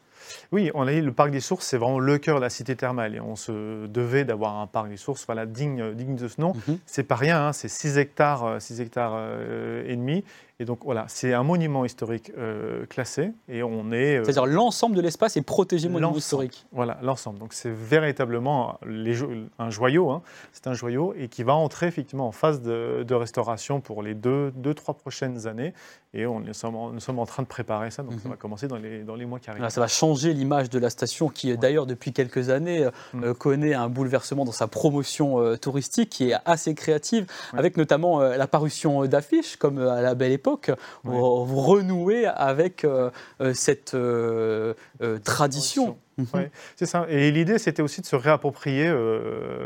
Oui, 0.53 0.71
on 0.75 0.87
a 0.87 0.93
dit 0.93 1.01
le 1.01 1.13
parc 1.13 1.31
des 1.31 1.41
sources, 1.41 1.67
c'est 1.67 1.79
vraiment 1.79 2.01
le 2.01 2.19
cœur 2.19 2.37
de 2.37 2.43
la 2.43 2.51
cité 2.51 2.77
thermale. 2.77 3.15
Et 3.15 3.21
on 3.21 3.37
se 3.37 3.87
devait 3.87 4.25
d'avoir 4.25 4.57
un 4.57 4.67
parc 4.67 4.89
des 4.89 4.97
sources 4.97 5.25
voilà, 5.27 5.47
digne, 5.47 5.95
digne 5.95 6.17
de 6.17 6.29
ce 6.29 6.41
nom. 6.41 6.55
Mhm. 6.67 6.79
C'est 6.87 7.03
pas 7.03 7.17
rien, 7.17 7.49
hein, 7.49 7.53
c'est 7.53 7.69
6 7.69 7.99
hectares, 7.99 8.61
6 8.61 8.81
hectares 8.81 9.13
euh, 9.15 9.85
et 9.87 9.97
demi. 9.97 10.25
Et 10.61 10.65
donc 10.65 10.81
voilà, 10.83 11.05
c'est 11.07 11.35
un 11.35 11.45
monument 11.45 11.85
historique 11.85 12.33
euh, 12.37 12.85
classé 12.87 13.31
et 13.49 13.63
on 13.63 13.93
est. 13.93 14.17
Euh, 14.17 14.25
C'est-à-dire 14.25 14.47
l'ensemble 14.47 14.97
de 14.97 15.01
l'espace 15.01 15.37
est 15.37 15.43
protégé 15.43 15.89
monument 15.89 16.17
historique. 16.17 16.67
Voilà, 16.73 16.99
l'ensemble. 17.01 17.39
Donc 17.39 17.53
c'est 17.53 17.71
véritablement 17.71 18.81
un 19.61 19.71
joyau. 19.71 20.11
Hein. 20.11 20.23
C'est 20.53 20.67
un 20.67 20.75
joyau 20.75 21.15
et 21.17 21.29
qui 21.29 21.45
va 21.45 21.55
entrer 21.55 21.87
effectivement 21.87 22.27
en 22.27 22.33
phase 22.33 22.61
de, 22.61 23.15
restauration 23.15 23.81
pour 23.81 24.03
les 24.03 24.15
deux, 24.15 24.51
deux, 24.57 24.75
trois 24.75 24.95
prochaines 24.95 25.47
années. 25.47 25.75
Et 26.13 26.27
on 26.27 26.41
nous 26.41 26.55
sommes, 26.55 26.75
en, 26.75 26.91
nous 26.91 27.01
sommes 27.01 27.21
en 27.21 27.27
train 27.27 27.45
de 27.45 27.49
préparer 27.49 27.93
ça. 27.93 28.03
Donc 28.03 28.15
ça 28.15 28.25
mhm. 28.25 28.31
va 28.31 28.37
commencer 28.37 28.67
dans 28.67 28.79
les, 28.79 29.05
dans 29.05 29.15
les 29.15 29.27
mois 29.27 29.39
qui 29.39 29.51
arrivent. 29.51 29.69
ça 29.69 29.81
va 29.81 29.87
changer 29.87 30.33
l'image 30.33 30.71
de 30.71 30.81
la 30.81 30.91
station 30.91 31.29
qui, 31.29 31.57
d'ailleurs, 31.57 31.87
depuis 31.87 32.13
quelques 32.13 32.51
années, 32.51 32.85
euh, 32.85 32.91
mm. 33.31 33.35
connaît 33.35 33.75
un 33.75 33.89
bouleversement 33.89 34.45
dans 34.45 34.53
sa 34.53 34.67
promotion 34.67 35.57
touristique 35.59 36.11
qui 36.11 36.31
est 36.31 36.37
assez 36.47 36.75
créative, 36.75 37.27
avec 37.53 37.77
notamment 37.77 38.21
l'apparition 38.21 39.05
d'affiches 39.07 39.57
comme 39.57 39.79
à 39.79 40.01
la 40.01 40.17
belle 40.17 40.33
époque 40.33 40.48
vous, 41.05 41.61
renouez 41.61 42.27
avec 42.27 42.85
euh, 42.85 43.11
euh, 43.41 43.53
cette 43.55 43.95
euh, 43.95 44.75
Mhm. 46.19 46.49
c'est 46.77 46.87
ça. 46.87 47.07
Et 47.09 47.31
l'idée, 47.31 47.59
c'était 47.59 47.83
aussi 47.83 48.01
de 48.01 48.07
se 48.07 48.17
réapproprier 48.17 48.93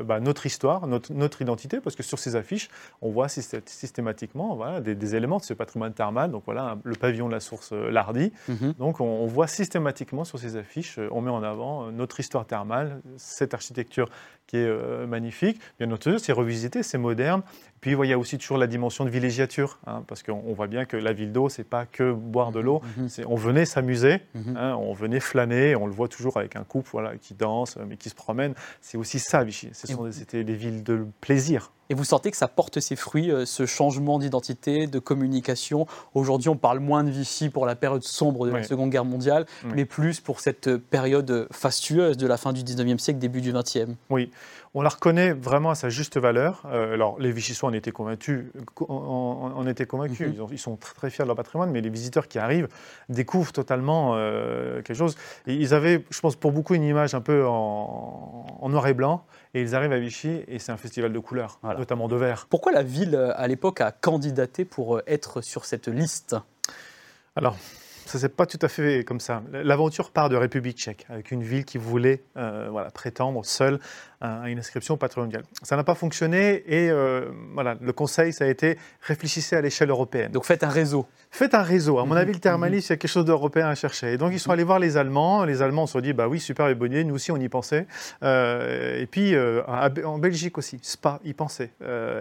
bah, 0.04 0.21
notre 0.21 0.47
histoire, 0.47 0.87
notre, 0.87 1.42
identité, 1.42 1.80
parce 1.80 1.97
que 1.97 2.02
sur 2.02 2.18
ces 2.18 2.37
affiches, 2.37 2.68
on 3.00 3.11
voit 3.11 3.28
systématiquement 3.28 4.54
voilà, 4.54 4.80
des, 4.80 5.16
éléments 5.16 5.38
de 5.38 5.44
ce 5.44 5.54
patrimoine 5.54 5.92
thermal. 5.92 6.30
Donc 6.30 6.42
voilà, 6.44 6.78
le 6.85 6.94
pavillon 6.94 7.26
de 7.26 7.32
la 7.32 7.40
source 7.40 7.73
Lardy. 7.73 8.32
Mhm. 8.49 8.75
Donc 8.78 9.00
on, 9.00 9.26
voit 9.26 9.47
systématiquement 9.47 10.25
sur 10.25 10.38
ces 10.38 10.56
affiches, 10.56 10.99
on 11.11 11.21
met 11.21 11.30
en 11.30 11.42
avant 11.42 11.90
notre 11.90 12.21
histoire 12.21 12.47
thermale, 12.47 13.00
cette 13.16 13.54
architecture 13.54 14.09
qui 14.47 14.59
est 14.59 15.06
magnifique. 15.06 15.61
Bien 15.78 15.90
entendu, 15.90 16.18
c'est 16.18 16.32
revisité, 16.32 16.82
c'est 16.82 16.99
moderne. 16.99 17.42
Puis 17.80 17.97
il 18.00 18.09
y 18.09 18.12
a 18.12 18.18
aussi 18.18 18.38
toujours 18.38 18.59
la 18.59 18.68
dimension 18.68 19.04
de 19.04 19.11
villégiature, 19.11 19.78
hein, 19.87 20.04
parce 20.06 20.23
qu'on 20.23 20.52
voit 20.54 20.68
bien 20.68 20.85
que 20.85 20.97
la 20.97 21.12
ville 21.12 21.32
d'eau, 21.32 21.49
c'est 21.49 21.64
pas 21.64 21.85
que 21.85 22.12
boire 22.12 22.52
de 22.52 22.61
l'eau. 22.61 22.80
Mhm. 22.97 23.09
On 23.26 23.35
venait 23.35 23.64
s'amuser, 23.64 24.21
hein, 24.56 24.76
on 24.78 24.92
venait 24.92 25.21
flâner, 25.21 25.75
on 25.75 25.87
le 25.87 25.92
voit 25.92 26.09
toujours 26.09 26.37
avec 26.37 26.41
un 26.56 26.64
couple 26.64 26.90
voilà, 26.92 27.16
qui 27.16 27.34
danse, 27.34 27.76
mais 27.87 27.96
qui 27.96 28.08
se 28.08 28.14
promène. 28.14 28.54
C'est 28.80 28.99
aussi 28.99 29.18
ça, 29.18 29.44
Vichy. 29.44 29.70
C'était 29.72 30.44
des 30.44 30.54
villes 30.54 30.82
de 30.82 31.06
plaisir. 31.20 31.72
Et 31.90 31.94
vous 31.94 32.04
sentez 32.04 32.30
que 32.30 32.36
ça 32.36 32.48
porte 32.48 32.80
ses 32.80 32.96
fruits, 32.96 33.30
euh, 33.30 33.44
ce 33.44 33.66
changement 33.66 34.18
d'identité, 34.18 34.86
de 34.86 34.98
communication. 34.98 35.86
Aujourd'hui, 36.14 36.48
on 36.48 36.56
parle 36.56 36.78
moins 36.78 37.04
de 37.04 37.10
Vichy 37.10 37.50
pour 37.50 37.66
la 37.66 37.74
période 37.74 38.02
sombre 38.02 38.46
de 38.46 38.52
la 38.52 38.62
Seconde 38.62 38.90
Guerre 38.90 39.04
mondiale, 39.04 39.46
mais 39.74 39.84
plus 39.84 40.20
pour 40.20 40.40
cette 40.40 40.76
période 40.76 41.48
fastueuse 41.50 42.16
de 42.16 42.26
la 42.26 42.36
fin 42.36 42.52
du 42.52 42.62
19e 42.62 42.98
siècle, 42.98 43.18
début 43.18 43.40
du 43.40 43.52
20e. 43.52 43.94
Oui, 44.10 44.30
on 44.74 44.80
la 44.80 44.88
reconnaît 44.88 45.32
vraiment 45.32 45.70
à 45.70 45.74
sa 45.74 45.90
juste 45.90 46.16
valeur. 46.16 46.62
Euh, 46.64 46.94
alors, 46.94 47.18
les 47.18 47.30
Vichysois 47.30 47.68
en 47.68 47.74
étaient 47.74 47.92
convaincus. 47.92 48.46
Ils, 50.50 50.58
sont 50.58 50.76
très, 50.76 50.94
très, 50.94 51.10
fiers 51.10 51.24
de 51.24 51.26
leur 51.26 51.36
patrimoine, 51.36 51.70
mais 51.70 51.82
les 51.82 51.90
visiteurs 51.90 52.26
qui 52.26 52.38
arrivent 52.38 52.68
découvrent 53.10 53.52
totalement 53.52 54.12
euh, 54.14 54.80
quelque 54.80 54.96
chose. 54.96 55.14
Et 55.46 55.54
ils 55.54 55.74
avaient, 55.74 56.04
je 56.08 56.20
pense, 56.20 56.36
pour 56.36 56.52
beaucoup 56.52 56.74
une 56.74 56.84
image 56.84 57.14
un 57.14 57.20
peu 57.20 57.46
en, 57.46 58.66
noir 58.70 58.86
et 58.86 58.94
blanc. 58.94 59.24
Et 59.52 59.60
ils 59.60 59.74
arrivent 59.74 59.92
à 59.92 59.98
Vichy 59.98 60.40
et 60.48 60.58
c'est 60.58 60.72
un 60.72 60.78
festival 60.78 61.12
de 61.12 61.18
couleurs, 61.18 61.58
notamment 61.74 62.08
de 62.08 62.16
vert. 62.16 62.46
Pourquoi 62.48 62.72
la 62.72 62.82
ville, 62.82 63.16
à 63.36 63.46
l'époque, 63.46 63.80
a 63.80 63.92
candidaté 63.92 64.64
pour 64.64 65.00
être 65.06 65.40
sur 65.40 65.64
cette 65.64 65.88
liste? 65.88 66.36
Alors, 67.36 67.56
ça 68.06 68.18
s'est 68.18 68.28
pas 68.28 68.46
tout 68.46 68.58
à 68.60 68.68
fait 68.68 69.04
comme 69.04 69.20
ça. 69.20 69.42
L'aventure 69.52 70.10
part 70.10 70.28
de 70.28 70.36
République 70.36 70.76
tchèque, 70.76 71.06
avec 71.08 71.30
une 71.30 71.42
ville 71.42 71.64
qui 71.64 71.78
voulait 71.78 72.22
euh, 72.36 72.68
voilà, 72.70 72.90
prétendre 72.90 73.44
seule 73.44 73.80
à 74.22 74.48
une 74.48 74.58
inscription 74.60 74.96
mondial. 75.16 75.42
Ça 75.62 75.74
n'a 75.76 75.82
pas 75.82 75.96
fonctionné 75.96 76.62
et 76.68 76.90
euh, 76.90 77.30
voilà, 77.54 77.76
le 77.80 77.92
conseil, 77.92 78.32
ça 78.32 78.44
a 78.44 78.46
été 78.46 78.78
réfléchissez 79.00 79.56
à 79.56 79.60
l'échelle 79.60 79.90
européenne. 79.90 80.30
Donc 80.30 80.44
faites 80.44 80.62
un 80.62 80.68
réseau. 80.68 81.06
Faites 81.32 81.54
un 81.54 81.62
réseau. 81.62 81.98
À 81.98 82.04
mon 82.04 82.14
Mhm, 82.14 82.20
avis, 82.20 82.32
le 82.34 82.38
thermalisme, 82.38 82.86
il 82.88 82.90
y 82.90 82.92
a 82.92 82.96
quelque 82.98 83.10
chose 83.10 83.24
d'européen 83.24 83.66
à 83.66 83.74
chercher. 83.74 84.12
Et 84.12 84.18
donc, 84.18 84.32
ils 84.32 84.38
sont 84.38 84.52
allés 84.52 84.64
voir 84.64 84.78
les 84.78 84.96
Allemands. 84.96 85.44
Les 85.44 85.62
Allemands 85.62 85.86
se 85.86 85.94
sont 85.94 86.00
dit, 86.00 86.12
bah 86.12 86.28
oui, 86.28 86.38
super 86.38 86.68
et 86.68 86.74
bonnier, 86.74 87.04
nous 87.04 87.14
aussi, 87.14 87.32
on 87.32 87.38
y 87.38 87.48
pensait. 87.48 87.86
Euh, 88.22 89.00
et 89.00 89.06
puis, 89.06 89.34
euh, 89.34 89.62
en 89.66 90.18
Belgique 90.18 90.58
aussi, 90.58 90.78
Spa, 90.82 91.18
y 91.24 91.32
pensait. 91.32 91.70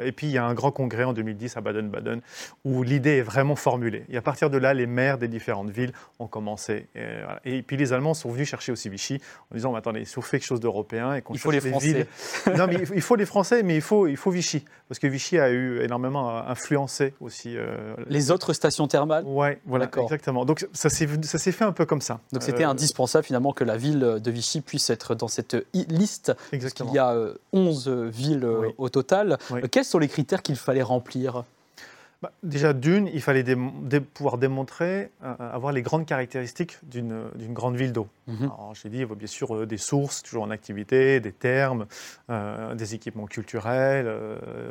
Et 0.03 0.11
puis, 0.13 0.27
il 0.27 0.33
y 0.33 0.37
a 0.37 0.45
un 0.45 0.53
grand 0.53 0.71
congrès 0.71 1.03
en 1.03 1.13
2010 1.13 1.57
à 1.57 1.61
Baden-Baden 1.61 2.21
où 2.63 2.83
l'idée 2.83 3.17
est 3.17 3.21
vraiment 3.21 3.55
formulée. 3.55 4.05
Et 4.09 4.17
à 4.17 4.21
partir 4.21 4.49
de 4.49 4.57
là, 4.57 4.73
les 4.73 4.87
maires 4.87 5.17
des 5.17 5.27
différentes 5.27 5.69
villes 5.69 5.91
ont 6.19 6.27
commencé. 6.27 6.87
Et, 6.95 7.03
voilà. 7.23 7.41
Et 7.45 7.61
puis, 7.61 7.77
les 7.77 7.93
Allemands 7.93 8.13
sont 8.13 8.29
venus 8.31 8.47
chercher 8.47 8.71
aussi 8.71 8.89
Vichy 8.89 9.21
en 9.51 9.55
disant, 9.55 9.71
mais 9.73 9.79
attendez, 9.79 10.05
si 10.05 10.17
on 10.17 10.21
fait 10.21 10.39
quelque 10.39 10.47
chose 10.47 10.61
d'européen 10.61 11.15
et 11.15 11.21
qu'on 11.21 11.33
cherche 11.33 11.53
les 11.53 11.59
Français. 11.93 12.07
villes 12.45 12.57
non, 12.57 12.67
mais 12.67 12.75
il 12.75 12.85
faut- 12.85 12.93
il 12.95 13.01
les 13.15 13.25
Français, 13.25 13.63
mais 13.63 13.75
il 13.75 13.81
faut, 13.81 14.07
il 14.07 14.17
faut 14.17 14.31
Vichy. 14.31 14.63
Parce 14.87 14.99
que 14.99 15.07
Vichy 15.07 15.39
a 15.39 15.49
eu 15.49 15.81
énormément 15.81 16.37
influencé 16.47 17.13
aussi. 17.21 17.55
euh, 17.57 17.95
Les 18.07 18.29
autres 18.31 18.53
stations 18.53 18.87
thermales? 18.87 19.23
Ouais, 19.25 19.59
voilà, 19.65 19.89
exactement. 20.03 20.43
Donc 20.45 20.67
ça 20.73 20.89
s'est 20.89 21.51
fait 21.51 21.63
un 21.63 21.71
peu 21.71 21.85
comme 21.85 22.01
ça. 22.01 22.19
Donc 22.33 22.43
c'était 22.43 22.65
Euh, 22.65 22.69
indispensable 22.69 23.23
finalement 23.25 23.53
que 23.53 23.63
la 23.63 23.77
ville 23.77 24.17
de 24.21 24.31
Vichy 24.31 24.61
puisse 24.61 24.89
être 24.89 25.15
dans 25.15 25.27
cette 25.29 25.55
liste. 25.73 26.33
Parce 26.35 26.53
Exactement. 26.53 26.89
qu'il 26.89 26.95
y 26.97 26.99
a 26.99 27.11
euh, 27.11 27.33
11 27.53 27.87
villes 27.89 28.43
euh, 28.43 28.61
Oui. 28.61 28.67
au 28.77 28.89
total. 28.89 29.37
Oui. 29.49 29.61
Euh, 29.63 29.67
Quels 29.71 29.85
sont 29.85 29.99
les 29.99 30.07
critères 30.09 30.41
qu'il 30.41 30.55
fallait 30.57 30.81
remplir? 30.81 31.43
Bah, 32.21 32.31
déjà 32.43 32.73
d'une, 32.73 33.07
il 33.07 33.21
fallait 33.21 33.41
dé- 33.41 33.99
pouvoir 33.99 34.37
démontrer, 34.37 35.09
euh, 35.23 35.33
avoir 35.39 35.73
les 35.73 35.81
grandes 35.81 36.05
caractéristiques 36.05 36.77
d'une 36.83 37.31
grande 37.49 37.75
ville 37.75 37.93
d'eau. 37.93 38.07
Mhm. 38.27 38.43
Alors, 38.43 38.73
j'ai 38.75 38.89
dit, 38.89 38.99
il 38.99 39.07
faut 39.07 39.15
bien 39.15 39.25
sûr 39.25 39.55
euh, 39.55 39.65
des 39.65 39.77
sources 39.77 40.21
toujours 40.21 40.43
en 40.43 40.51
activité, 40.51 41.19
des 41.19 41.31
thermes, 41.31 41.87
euh, 42.29 42.75
des 42.75 42.93
équipements 42.93 43.25
culturels, 43.25 44.07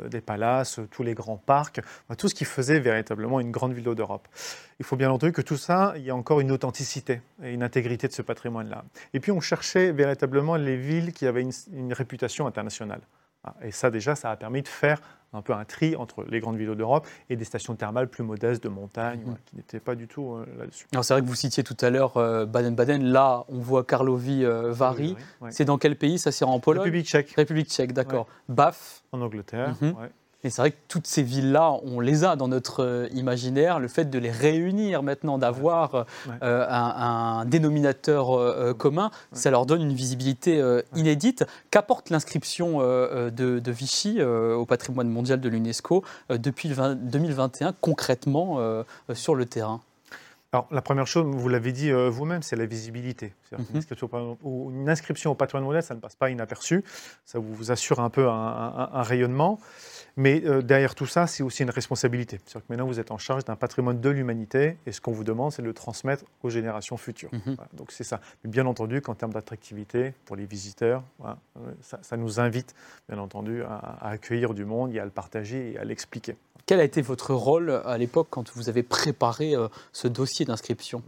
des 0.09 0.21
palaces, 0.21 0.79
tous 0.91 1.03
les 1.03 1.13
grands 1.13 1.35
parcs, 1.35 1.79
enfin, 1.79 2.15
tout 2.15 2.29
ce 2.29 2.35
qui 2.35 2.45
faisait 2.45 2.79
véritablement 2.79 3.41
une 3.41 3.51
grande 3.51 3.73
ville 3.73 3.83
d'eau 3.83 3.95
d'Europe. 3.95 4.29
Il 4.79 4.85
faut 4.85 4.95
bien 4.95 5.11
entendu 5.11 5.33
que 5.33 5.41
tout 5.41 5.57
ça, 5.57 5.93
il 5.97 6.03
y 6.03 6.09
a 6.09 6.15
encore 6.15 6.39
une 6.39 6.51
authenticité 6.51 7.21
et 7.43 7.51
une 7.53 7.63
intégrité 7.63 8.07
de 8.07 8.13
ce 8.13 8.21
patrimoine-là. 8.21 8.85
Et 9.13 9.19
puis 9.19 9.33
on 9.33 9.41
cherchait 9.41 9.91
véritablement 9.91 10.55
les 10.55 10.77
villes 10.77 11.11
qui 11.11 11.27
avaient 11.27 11.41
une, 11.41 11.51
une 11.73 11.91
réputation 11.91 12.47
internationale. 12.47 13.01
Ah, 13.43 13.55
Et 13.63 13.71
ça 13.71 13.89
déjà, 13.89 14.15
ça 14.15 14.31
a 14.31 14.35
permis 14.35 14.61
de 14.61 14.67
faire 14.67 15.01
un 15.33 15.41
peu 15.41 15.53
un 15.53 15.63
tri 15.63 15.95
entre 15.95 16.25
les 16.29 16.39
grandes 16.39 16.57
villes 16.57 16.75
d'Europe 16.75 17.07
et 17.29 17.35
des 17.35 17.45
stations 17.45 17.75
thermales 17.75 18.09
plus 18.09 18.23
modestes 18.23 18.63
de 18.63 18.69
montagne, 18.69 19.21
qui 19.45 19.55
n'étaient 19.55 19.79
pas 19.79 19.95
du 19.95 20.07
tout 20.07 20.33
euh, 20.33 20.45
là-dessus. 20.59 20.87
Alors 20.91 21.05
c'est 21.05 21.13
vrai 21.13 21.21
que 21.21 21.27
vous 21.27 21.35
citiez 21.35 21.63
tout 21.63 21.77
à 21.79 21.89
l'heure 21.89 22.17
euh, 22.17 22.45
Baden-Baden. 22.45 23.03
Là, 23.03 23.45
on 23.47 23.59
voit 23.59 23.83
Karlovy 23.83 24.43
euh, 24.43 24.71
Vary. 24.71 25.15
C'est 25.49 25.65
dans 25.65 25.77
quel 25.77 25.95
pays? 25.95 26.19
Ça 26.19 26.31
c'est 26.31 26.45
en 26.45 26.59
Pologne? 26.59 26.83
République 26.83 27.07
tchèque, 27.07 27.31
République 27.31 27.69
tchèque, 27.69 27.93
d'accord. 27.93 28.27
Baf. 28.49 29.03
en 29.11 29.21
Angleterre. 29.21 29.75
Mhm. 29.81 29.91
ouais. 29.91 30.11
Et 30.43 30.49
c'est 30.49 30.61
vrai 30.61 30.71
que 30.71 30.77
toutes 30.87 31.05
ces 31.07 31.21
villes-là, 31.23 31.73
on 31.83 31.99
les 31.99 32.23
a 32.23 32.35
dans 32.35 32.47
notre 32.47 32.83
euh, 32.83 33.07
imaginaire. 33.13 33.79
Le 33.79 33.87
fait 33.87 34.09
de 34.09 34.17
les 34.17 34.31
réunir 34.31 35.03
maintenant, 35.03 35.37
d'avoir 35.37 35.95
euh, 35.95 36.03
Ouais. 36.27 36.33
euh, 36.43 36.65
un, 36.67 37.41
un 37.41 37.45
dénominateur 37.45 38.31
euh, 38.37 38.73
commun, 38.73 39.11
ça 39.33 39.51
leur 39.51 39.65
donne 39.65 39.81
une 39.81 39.93
visibilité 39.93 40.61
inédite. 40.95 41.45
Qu'apporte 41.69 42.09
l'inscription 42.09 42.79
de, 42.79 43.29
de 43.59 43.71
Vichy 43.71 44.21
au 44.21 44.65
patrimoine 44.65 45.09
mondial 45.09 45.39
de 45.39 45.49
l'UNESCO 45.49 46.03
depuis 46.29 46.69
le 46.69 46.75
20 46.75 46.95
2021 46.95 47.73
concrètement 47.79 48.59
sur 49.13 49.35
le 49.35 49.45
terrain? 49.45 49.81
Alors, 50.53 50.67
la 50.69 50.81
première 50.81 51.07
chose, 51.07 51.25
vous 51.25 51.47
l'avez 51.47 51.71
dit 51.71 51.91
euh, 51.91 52.09
vous-même, 52.09 52.43
c'est 52.43 52.57
la 52.57 52.65
visibilité. 52.65 53.33
Mhm. 53.53 53.65
inscription 53.75 54.09
une 54.43 54.89
inscription 54.89 55.31
au 55.31 55.35
patrimoine 55.35 55.63
mondial, 55.63 55.81
ça 55.81 55.95
ne 55.95 56.01
passe 56.01 56.15
pas 56.15 56.29
inaperçu. 56.29 56.83
Ça 57.25 57.39
vous, 57.39 57.53
vous 57.53 57.71
assure 57.71 58.01
un 58.01 58.09
peu 58.09 58.27
un, 58.27 58.33
un- 58.33 58.89
un 58.93 59.01
rayonnement. 59.01 59.59
Mais 60.17 60.43
euh, 60.45 60.61
derrière 60.61 60.95
tout 60.95 61.05
ça, 61.05 61.27
c'est 61.27 61.43
aussi 61.43 61.63
une 61.63 61.69
responsabilité. 61.69 62.39
C'est-à-dire 62.45 62.67
que 62.67 62.73
maintenant, 62.73 62.87
vous 62.87 62.99
êtes 62.99 63.11
en 63.11 63.17
charge 63.17 63.45
d'un 63.45 63.55
patrimoine 63.55 63.99
de 63.99 64.09
l'humanité 64.09 64.77
et 64.85 64.91
ce 64.91 65.01
qu'on 65.01 65.11
vous 65.11 65.23
demande, 65.23 65.51
c'est 65.51 65.61
de 65.61 65.67
le 65.67 65.73
transmettre 65.73 66.25
aux 66.43 66.49
générations 66.49 66.97
futures. 66.97 67.29
Mhm. 67.33 67.55
Voilà, 67.55 67.69
donc, 67.73 67.91
c'est 67.91 68.03
ça. 68.03 68.19
Mais 68.43 68.49
bien 68.49 68.65
entendu 68.65 69.01
qu'en 69.01 69.15
termes 69.15 69.33
d'attractivité 69.33 70.13
pour 70.25 70.35
les 70.35 70.45
visiteurs, 70.45 71.03
voilà, 71.19 71.37
euh, 71.57 71.71
ça, 71.81 71.99
ça 72.01 72.17
nous 72.17 72.39
invite, 72.39 72.75
bien 73.09 73.19
entendu, 73.19 73.63
à, 73.63 73.75
à 73.75 74.09
accueillir 74.09 74.53
du 74.53 74.65
monde 74.65 74.93
et 74.93 74.99
à 74.99 75.05
le 75.05 75.11
partager 75.11 75.73
et 75.73 75.77
à 75.77 75.83
l'expliquer. 75.83 76.35
Quel 76.65 76.79
a 76.79 76.83
été 76.83 77.01
votre 77.01 77.33
rôle 77.33 77.81
à 77.85 77.97
l'époque 77.97 78.27
quand 78.29 78.51
vous 78.55 78.69
avez 78.69 78.83
préparé 78.83 79.55
euh, 79.55 79.67
ce 79.93 80.07
dossier 80.07 80.45
d'inscription? 80.45 81.03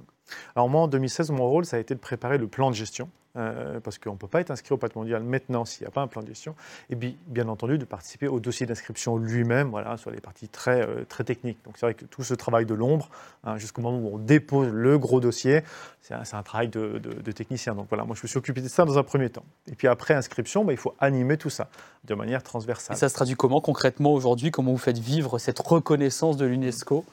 Alors 0.55 0.69
moi, 0.69 0.81
en 0.81 0.87
2016, 0.87 1.31
mon 1.31 1.47
rôle, 1.47 1.65
ça 1.65 1.77
a 1.77 1.79
été 1.79 1.93
de 1.93 1.99
préparer 1.99 2.37
le 2.37 2.47
plan 2.47 2.69
de 2.69 2.75
gestion, 2.75 3.09
euh, 3.35 3.79
parce 3.79 3.97
qu'on 3.97 4.13
ne 4.13 4.17
peut 4.17 4.27
pas 4.27 4.41
être 4.41 4.51
inscrit 4.51 4.73
au 4.73 4.77
patrimoine 4.77 5.07
mondial 5.07 5.23
maintenant 5.23 5.65
s'il 5.65 5.83
n'y 5.83 5.87
a 5.87 5.91
pas 5.91 6.01
un 6.01 6.07
plan 6.07 6.21
de 6.21 6.27
gestion, 6.27 6.55
et 6.89 6.95
puis, 6.95 7.17
bien 7.27 7.47
entendu, 7.47 7.77
de 7.77 7.85
participer 7.85 8.27
au 8.27 8.39
dossier 8.39 8.65
d'inscription 8.65 9.17
lui-même, 9.17 9.69
voilà, 9.69 9.97
sur 9.97 10.11
les 10.11 10.21
parties 10.21 10.47
très, 10.47 10.87
euh, 10.87 11.03
très 11.05 11.23
techniques. 11.23 11.57
Donc 11.65 11.77
c'est 11.77 11.85
vrai 11.85 11.93
que 11.93 12.05
tout 12.05 12.23
ce 12.23 12.33
travail 12.33 12.65
de 12.65 12.73
l'ombre, 12.73 13.09
hein, 13.43 13.57
jusqu'au 13.57 13.81
moment 13.81 13.97
où 13.97 14.15
on 14.15 14.17
dépose 14.17 14.69
le 14.69 14.97
gros 14.99 15.19
dossier, 15.19 15.63
c'est 16.01 16.13
un, 16.13 16.43
travail 16.43 16.67
de, 16.67 16.99
technicien. 17.31 17.75
Donc 17.75 17.87
voilà, 17.89 18.03
moi 18.03 18.15
je 18.15 18.23
me 18.23 18.27
suis 18.27 18.37
occupé 18.37 18.61
de 18.61 18.67
ça 18.67 18.85
dans 18.85 18.97
un 18.97 19.03
premier 19.03 19.29
temps. 19.29 19.45
Et 19.67 19.75
puis 19.75 19.87
après 19.87 20.13
inscription, 20.13 20.65
bah, 20.65 20.73
il 20.73 20.77
faut 20.77 20.93
animer 20.99 21.37
tout 21.37 21.49
ça 21.49 21.69
de 22.03 22.13
manière 22.13 22.41
Et 22.41 22.43
transversale. 22.43 22.97
ça 22.97 23.09
se 23.09 23.13
traduit 23.13 23.35
comment 23.35 23.61
concrètement 23.61 24.13
aujourd'hui? 24.13 24.51
Comment 24.51 24.71
vous 24.71 24.77
faites 24.77 24.99
vivre 24.99 25.39
cette 25.39 25.59
reconnaissance 25.59 26.37
de 26.37 26.45
l'UNESCO? 26.45 27.05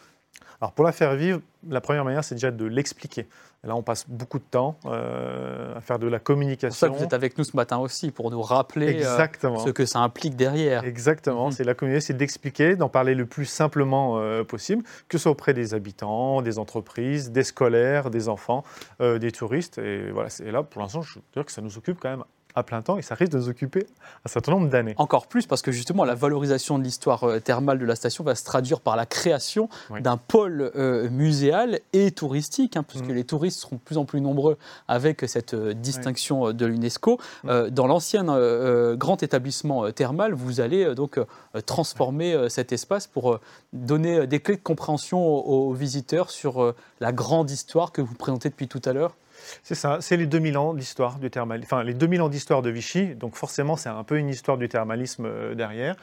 Alors 0.61 0.73
pour 0.73 0.85
la 0.85 0.93
faire 0.93 1.15
vivre, 1.15 1.41
la 1.69 1.81
première 1.81 2.05
manière, 2.05 2.23
c'est 2.23 2.35
déjà 2.35 2.51
de 2.51 2.65
l'expliquer. 2.67 3.27
Là, 3.65 3.77
on 3.77 3.83
passe 3.83 4.07
beaucoup 4.09 4.39
de 4.39 4.45
temps 4.51 4.79
euh, 4.87 5.77
à 5.77 5.81
faire 5.81 5.99
de 5.99 6.07
la 6.07 6.19
C'est 6.19 6.23
pour 6.23 6.27
ça 6.29 6.35
communication. 6.35 6.93
que 6.93 6.99
vous 6.99 7.05
êtes 7.05 7.13
avec 7.15 7.37
nous 7.39 7.45
ce 7.45 7.55
matin 7.57 7.79
aussi, 7.79 8.11
pour 8.11 8.31
nous 8.31 8.41
rappeler 8.41 9.03
euh, 9.05 9.27
ce 9.65 9.71
que 9.71 9.85
ça 9.87 9.99
implique 10.01 10.37
derrière. 10.37 10.85
Exactement, 10.85 11.47
Mhm. 11.47 11.53
c'est 11.53 11.65
la 11.65 11.75
communauté, 11.75 12.01
c'est 12.01 12.17
d'expliquer, 12.17 12.77
d'en 12.77 12.89
parler 12.89 13.15
le 13.15 13.27
plus 13.27 13.45
simplement 13.47 14.19
euh, 14.19 14.45
possible, 14.45 14.83
que 15.09 15.19
ce 15.19 15.23
soit 15.25 15.33
auprès 15.33 15.53
des 15.55 15.75
habitants, 15.75 16.41
des 16.43 16.59
entreprises, 16.59 17.31
des 17.33 17.43
scolaires, 17.45 18.11
des 18.11 18.29
enfants, 18.31 18.65
euh, 19.03 19.19
des 19.19 19.33
touristes. 19.33 19.79
Et 19.79 20.11
voilà, 20.11 20.29
c'est 20.31 20.45
et 20.45 20.51
là, 20.51 20.63
pour 20.63 20.81
l'instant, 20.81 21.03
je 21.03 21.15
veux 21.19 21.23
dire 21.35 21.45
que 21.45 21.53
ça 21.53 21.61
nous 21.63 21.77
occupe 21.77 21.99
quand 22.01 22.11
même 22.11 22.25
à 22.55 22.63
plein 22.63 22.83
temps 22.83 22.99
et 22.99 23.03
ça 23.03 23.15
risque 23.15 23.33
de 23.33 23.39
nous 23.39 23.49
occuper 23.49 23.87
un 24.25 24.29
certain 24.29 24.53
nombre 24.53 24.69
d'années. 24.69 24.95
Encore 24.99 25.27
plus 25.27 25.47
parce 25.47 25.63
que 25.63 25.73
justement 25.73 26.05
la 26.05 26.15
valorisation 26.15 26.79
de 26.79 26.85
l'histoire 26.85 27.25
euh, 27.25 27.41
thermale 27.41 27.79
de 27.79 27.85
la 27.87 27.95
station 27.95 28.25
va 28.25 28.35
se 28.35 28.45
traduire 28.45 28.81
par 28.81 28.97
la 28.97 29.07
création 29.07 29.69
Oui. 29.91 30.01
d'un 30.03 30.17
pôle 30.17 30.71
euh, 30.77 31.09
muséal 31.11 31.81
et 31.93 32.11
touristique, 32.11 32.77
hein, 32.77 32.83
puisque 32.83 33.07
Mhm. 33.07 33.15
les 33.15 33.25
touristes 33.25 33.61
seront 33.61 33.77
de 33.77 33.81
plus 33.81 33.99
en 33.99 34.05
plus 34.05 34.21
nombreux 34.21 34.57
avec 34.89 35.23
cette 35.27 35.55
euh, 35.55 35.73
distinction 35.75 36.53
de 36.53 36.67
l'UNESCO. 36.67 37.19
Euh, 37.47 37.71
dans 37.71 37.87
l'ancien 37.87 38.25
grand 38.97 39.23
établissement 39.23 39.91
thermal, 39.93 40.33
vous 40.35 40.61
allez 40.61 40.95
donc 40.95 41.19
transformer 41.67 42.49
cet 42.49 42.73
espace 42.73 43.07
pour 43.07 43.39
donner 43.73 44.27
des 44.27 44.41
clés 44.41 44.57
de 44.57 44.63
compréhension 44.63 45.25
aux, 45.27 45.69
aux 45.69 45.73
visiteurs 45.73 46.31
sur 46.31 46.75
la 47.01 47.13
grande 47.13 47.51
histoire 47.51 47.93
que 47.93 48.01
vous 48.03 48.15
présentez 48.15 48.49
depuis 48.51 48.69
tout 48.69 48.83
à 48.85 48.93
l'heure. 48.93 49.17
C'est 49.63 49.75
ça, 49.75 49.99
c'est 50.03 50.19
les 50.19 50.27
2000 50.27 50.59
ans 50.59 50.75
d'histoire 50.75 51.19
du 51.19 51.31
thermalisme, 51.31 51.67
enfin 51.73 51.83
les 51.83 51.95
2000 51.95 52.21
ans 52.21 52.29
d'histoire 52.29 52.61
de 52.61 52.69
Vichy, 52.69 53.15
donc 53.15 53.37
forcément 53.37 53.77
c'est 53.77 53.89
un 53.89 54.05
peu 54.05 54.19
une 54.19 54.29
histoire 54.29 54.59
du 54.59 54.69
thermalisme 54.69 55.25
euh, 55.25 55.55
derrière. 55.55 55.97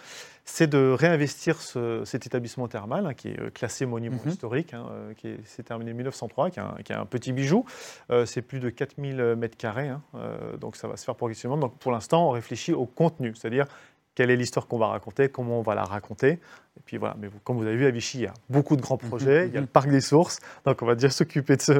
C'est 0.43 0.65
de 0.67 0.91
réinvestir 0.97 1.61
ce- 1.61 2.03
cet 2.05 2.25
établissement 2.25 2.67
thermal 2.67 3.05
hein, 3.05 3.13
qui 3.13 3.27
est 3.27 3.39
euh, 3.39 3.49
classé 3.51 3.85
monument 3.85 4.17
Mhm. 4.25 4.31
historique, 4.31 4.73
hein, 4.73 4.85
euh, 4.91 5.13
qui 5.13 5.27
est- 5.27 5.45
s'est 5.45 5.61
terminé 5.61 5.91
en 5.91 5.95
1903, 5.95 6.49
qui 6.49 6.59
est 6.59 6.63
un, 6.63 6.75
qui 6.83 6.93
est 6.93 6.95
un 6.95 7.05
petit 7.05 7.31
bijou. 7.31 7.63
Euh, 8.09 8.25
c'est 8.25 8.41
plus 8.41 8.59
de 8.59 8.69
4000 8.71 9.35
mètres 9.37 9.57
carrés, 9.57 9.89
hein, 9.89 10.01
euh, 10.15 10.57
donc 10.57 10.75
ça 10.75 10.87
va 10.87 10.97
se 10.97 11.05
faire 11.05 11.15
progressivement. 11.15 11.57
Donc 11.57 11.77
pour 11.77 11.91
l'instant, 11.91 12.27
on 12.29 12.31
réfléchit 12.31 12.73
au 12.73 12.85
contenu, 12.87 13.33
c'est-à-dire 13.35 13.67
quelle 14.15 14.31
est 14.31 14.35
l'histoire 14.37 14.65
qu'on 14.65 14.79
va 14.79 14.87
raconter, 14.87 15.29
comment 15.29 15.59
on 15.59 15.63
va 15.63 15.75
la 15.75 15.83
raconter. 15.83 16.39
Et 16.77 16.81
puis 16.85 16.97
voilà, 16.97 17.15
mais 17.19 17.27
vous- 17.27 17.39
comme 17.43 17.57
vous 17.57 17.63
avez 17.65 17.75
vu 17.75 17.85
à 17.85 17.91
Vichy, 17.91 18.19
il 18.19 18.23
y 18.23 18.27
a 18.27 18.33
beaucoup 18.49 18.75
de 18.75 18.81
grands 18.81 18.97
projets, 18.97 19.47
il 19.47 19.53
y 19.53 19.57
a 19.57 19.59
mhm. 19.59 19.65
le 19.65 19.71
parc 19.71 19.89
des 19.89 19.99
sources, 19.99 20.39
donc 20.65 20.81
on 20.81 20.85
va 20.85 20.93
déjà 20.95 21.09
s'occuper 21.09 21.57
de, 21.57 21.61
ce- 21.61 21.71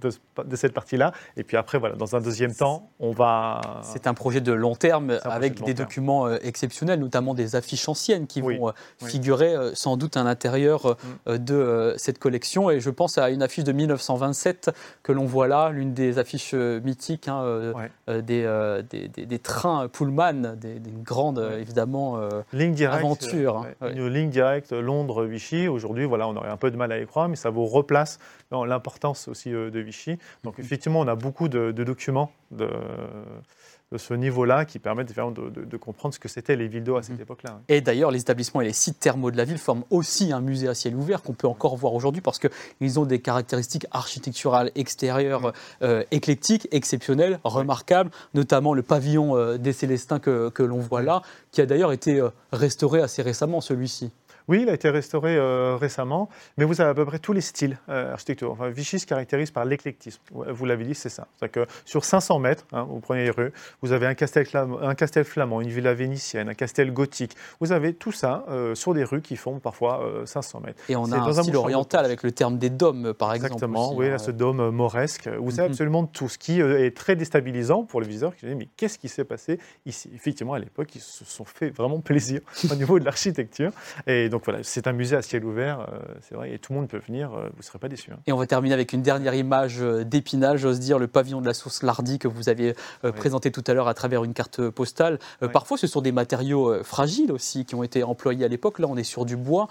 de 0.00 0.10
ce- 0.10 0.18
de 0.44 0.56
cette 0.56 0.72
partie-là. 0.72 1.12
Et 1.36 1.44
puis 1.44 1.56
après, 1.56 1.78
voilà, 1.78 1.94
dans 1.96 2.16
un 2.16 2.20
deuxième 2.20 2.54
temps, 2.54 2.90
on 2.98 3.12
va... 3.12 3.60
C'est 3.82 4.06
un 4.06 4.14
projet 4.14 4.40
de 4.40 4.52
long 4.52 4.74
terme 4.74 5.18
avec 5.22 5.54
de 5.54 5.60
long 5.60 5.66
des 5.66 5.74
terme. 5.74 5.86
documents 5.86 6.26
euh, 6.26 6.38
exceptionnels, 6.42 6.98
notamment 6.98 7.34
des 7.34 7.54
affiches 7.56 7.88
anciennes 7.88 8.26
qui 8.26 8.42
Oui, 8.42 8.56
vont 8.58 8.68
euh, 8.68 8.72
oui. 9.02 9.10
figurer 9.10 9.54
euh, 9.54 9.70
sans 9.74 9.96
doute 9.96 10.16
à 10.16 10.24
l'intérieur 10.24 10.96
Mm. 11.26 11.38
de 11.38 11.94
cette 11.98 12.18
collection. 12.18 12.70
Et 12.70 12.80
je 12.80 12.90
pense 12.90 13.18
à 13.18 13.30
une 13.30 13.42
affiche 13.42 13.64
de 13.64 13.72
1927 13.72 14.70
que 15.02 15.12
l'on 15.12 15.24
voit 15.26 15.46
là, 15.48 15.70
l'une 15.70 15.92
des 15.94 16.18
affiches 16.18 16.54
mythiques 16.54 17.28
hein, 17.28 17.72
Ouais. 18.08 18.22
des, 18.22 18.46
des, 18.90 19.08
des- 19.08 19.26
des 19.26 19.38
trains 19.38 19.88
Pullman, 19.88 20.56
grandes 21.04 21.38
euh, 21.38 21.50
Ouais. 21.56 21.60
évidemment. 21.60 22.18
Ligne 22.52 22.72
directe, 22.74 22.98
Aventure, 22.98 23.58
hein, 23.58 23.66
ouais, 23.80 23.88
ouais. 23.88 23.94
Une 23.94 24.08
ligne 24.08 24.30
directe 24.38 24.72
Londres-Vichy. 24.72 25.66
Aujourd'hui, 25.66 26.04
voilà, 26.04 26.28
on 26.28 26.36
aurait 26.36 26.48
un 26.48 26.56
peu 26.56 26.70
de 26.70 26.76
mal 26.76 26.92
à 26.92 27.00
y 27.00 27.06
croire, 27.06 27.28
mais 27.28 27.36
ça 27.36 27.50
vous 27.50 27.66
replace 27.66 28.18
dans 28.50 28.64
l'importance 28.64 29.26
aussi 29.26 29.52
euh, 29.52 29.70
de 29.70 29.80
Vichy. 29.80 30.18
Donc 30.44 30.58
Mhm. 30.58 30.64
effectivement, 30.64 31.00
on 31.00 31.08
a 31.08 31.16
beaucoup 31.16 31.48
de, 31.48 31.72
de 31.72 31.84
documents 31.84 32.30
de, 32.50 32.68
de 33.92 33.98
ce 33.98 34.14
niveau-là 34.14 34.64
qui 34.64 34.78
permettent 34.78 35.14
de, 35.14 35.50
de, 35.50 35.64
de, 35.64 35.76
comprendre 35.76 36.14
ce 36.14 36.20
que 36.20 36.28
c'était 36.28 36.56
les 36.56 36.68
villes 36.68 36.84
d'eau 36.84 36.96
à 36.96 37.02
cette 37.02 37.18
mmh. 37.18 37.22
époque-là. 37.22 37.60
Et 37.68 37.80
d'ailleurs, 37.80 38.10
les 38.10 38.20
établissements 38.20 38.60
et 38.60 38.66
les 38.66 38.72
sites 38.72 39.00
thermaux 39.00 39.30
de 39.30 39.36
la 39.36 39.44
ville 39.44 39.58
forment 39.58 39.84
aussi 39.90 40.32
un 40.32 40.40
musée 40.40 40.68
à 40.68 40.74
ciel 40.74 40.94
ouvert 40.94 41.22
qu'on 41.22 41.32
peut 41.32 41.48
encore 41.48 41.76
voir 41.76 41.94
aujourd'hui 41.94 42.20
parce 42.20 42.38
qu'ils 42.38 43.00
ont 43.00 43.06
des 43.06 43.20
caractéristiques 43.20 43.86
architecturales 43.90 44.70
extérieures 44.74 45.48
mmh. 45.48 45.52
euh, 45.82 46.04
éclectiques, 46.10 46.68
exceptionnelles, 46.70 47.40
remarquables, 47.44 48.10
notamment 48.34 48.74
le 48.74 48.82
pavillon 48.82 49.36
euh, 49.36 49.56
des 49.56 49.72
Célestins 49.72 50.18
que, 50.18 50.50
que 50.50 50.62
l'on 50.62 50.80
voit 50.80 51.02
là, 51.02 51.22
qui 51.50 51.62
a 51.62 51.66
d'ailleurs 51.66 51.92
été 51.92 52.20
euh, 52.20 52.28
restauré 52.52 53.00
assez 53.00 53.22
récemment, 53.22 53.60
celui-ci. 53.60 54.10
Oui, 54.48 54.62
il 54.62 54.70
a 54.70 54.72
été 54.72 54.88
restauré 54.88 55.36
euh, 55.36 55.76
récemment, 55.76 56.30
mais 56.56 56.64
vous 56.64 56.80
avez 56.80 56.90
à 56.90 56.94
peu 56.94 57.04
près 57.04 57.18
tous 57.18 57.34
les 57.34 57.42
styles 57.42 57.78
euh, 57.90 58.14
architecturaux. 58.14 58.52
Enfin, 58.52 58.70
Vichy 58.70 58.98
se 58.98 59.06
caractérise 59.06 59.50
par 59.50 59.66
l'éclectisme. 59.66 60.20
Vous 60.30 60.64
l'avez 60.64 60.84
dit, 60.84 60.94
c'est 60.94 61.10
ça. 61.10 61.26
C'est 61.38 61.50
que 61.50 61.66
sur 61.84 62.04
500 62.04 62.38
mètres, 62.38 62.64
hein, 62.72 62.86
vous 62.88 63.00
prenez 63.00 63.24
les 63.24 63.30
rues, 63.30 63.52
vous 63.82 63.92
avez 63.92 64.06
un 64.06 64.14
castel, 64.14 64.46
un 64.54 64.94
castel 64.94 65.24
flamand, 65.24 65.60
une 65.60 65.68
villa 65.68 65.92
vénitienne, 65.92 66.48
un 66.48 66.54
castel 66.54 66.92
gothique. 66.92 67.36
Vous 67.60 67.72
avez 67.72 67.92
tout 67.92 68.12
ça 68.12 68.46
euh, 68.48 68.74
sur 68.74 68.94
des 68.94 69.04
rues 69.04 69.20
qui 69.20 69.36
font 69.36 69.58
parfois 69.58 70.02
500 70.24 70.60
mètres. 70.60 70.82
Et 70.88 70.96
on 70.96 71.12
a 71.12 71.18
un 71.18 71.32
style 71.32 71.56
oriental 71.56 72.06
avec 72.06 72.22
le 72.22 72.32
terme 72.32 72.56
des 72.56 72.70
dômes, 72.70 73.12
par 73.12 73.34
exemple. 73.34 73.52
Exactement, 73.52 73.94
oui, 73.94 74.08
hein, 74.08 74.18
ce 74.18 74.30
dôme 74.30 74.70
mauresque. 74.70 75.28
Vous 75.28 75.60
avez 75.60 75.68
mhm. 75.68 75.72
absolument 75.72 76.06
tout, 76.06 76.28
ce 76.30 76.38
qui 76.38 76.60
est 76.60 76.96
très 76.96 77.16
déstabilisant 77.16 77.84
pour 77.84 78.00
le 78.00 78.06
visiteur 78.06 78.34
qui 78.34 78.46
dit 78.46 78.54
mais 78.54 78.68
qu'est-ce 78.76 78.98
qui 78.98 79.08
s'est 79.08 79.24
passé 79.24 79.58
ici? 79.84 80.10
Effectivement, 80.14 80.54
à 80.54 80.58
l'époque, 80.58 80.94
ils 80.94 81.02
se 81.02 81.24
sont 81.24 81.44
fait 81.44 81.68
vraiment 81.68 82.00
plaisir 82.00 82.40
au 82.72 82.74
niveau 82.74 82.98
de 82.98 83.04
l'architecture. 83.04 83.72
Et 84.06 84.28
donc, 84.28 84.37
donc 84.38 84.44
voilà, 84.44 84.60
c'est 84.62 84.86
un 84.86 84.92
musée 84.92 85.16
à 85.16 85.22
ciel 85.22 85.44
ouvert, 85.44 85.80
euh, 85.80 85.98
c'est 86.20 86.36
vrai, 86.36 86.52
et 86.54 86.60
tout 86.60 86.72
le 86.72 86.78
monde 86.78 86.88
peut 86.88 87.00
venir, 87.04 87.34
euh, 87.34 87.48
vous 87.50 87.58
ne 87.58 87.62
serez 87.64 87.80
pas 87.80 87.88
déçus. 87.88 88.12
Hein. 88.12 88.20
Et 88.28 88.32
on 88.32 88.36
va 88.36 88.46
terminer 88.46 88.72
avec 88.72 88.92
une 88.92 89.02
dernière 89.02 89.34
image 89.34 89.82
euh, 89.82 90.04
d'Épinal, 90.04 90.58
j'ose 90.58 90.78
dire, 90.78 91.00
le 91.00 91.08
pavillon 91.08 91.40
de 91.40 91.46
la 91.46 91.54
source 91.54 91.82
Lardy 91.82 92.20
que 92.20 92.28
vous 92.28 92.48
aviez 92.48 92.76
présenté 93.16 93.50
tout 93.50 93.64
à 93.66 93.74
l'heure 93.74 93.88
à 93.88 93.94
travers 93.94 94.22
une 94.22 94.34
carte 94.34 94.68
postale. 94.70 95.18
Parfois, 95.52 95.76
ce 95.76 95.88
sont 95.88 96.02
des 96.02 96.12
matériaux 96.12 96.84
fragiles 96.84 97.32
aussi 97.32 97.64
qui 97.64 97.74
ont 97.74 97.82
été 97.82 98.04
employés 98.04 98.44
à 98.44 98.48
l'époque. 98.48 98.78
Là, 98.78 98.86
on 98.88 98.96
est 98.96 99.02
sur 99.02 99.24
du 99.24 99.36
bois. 99.36 99.66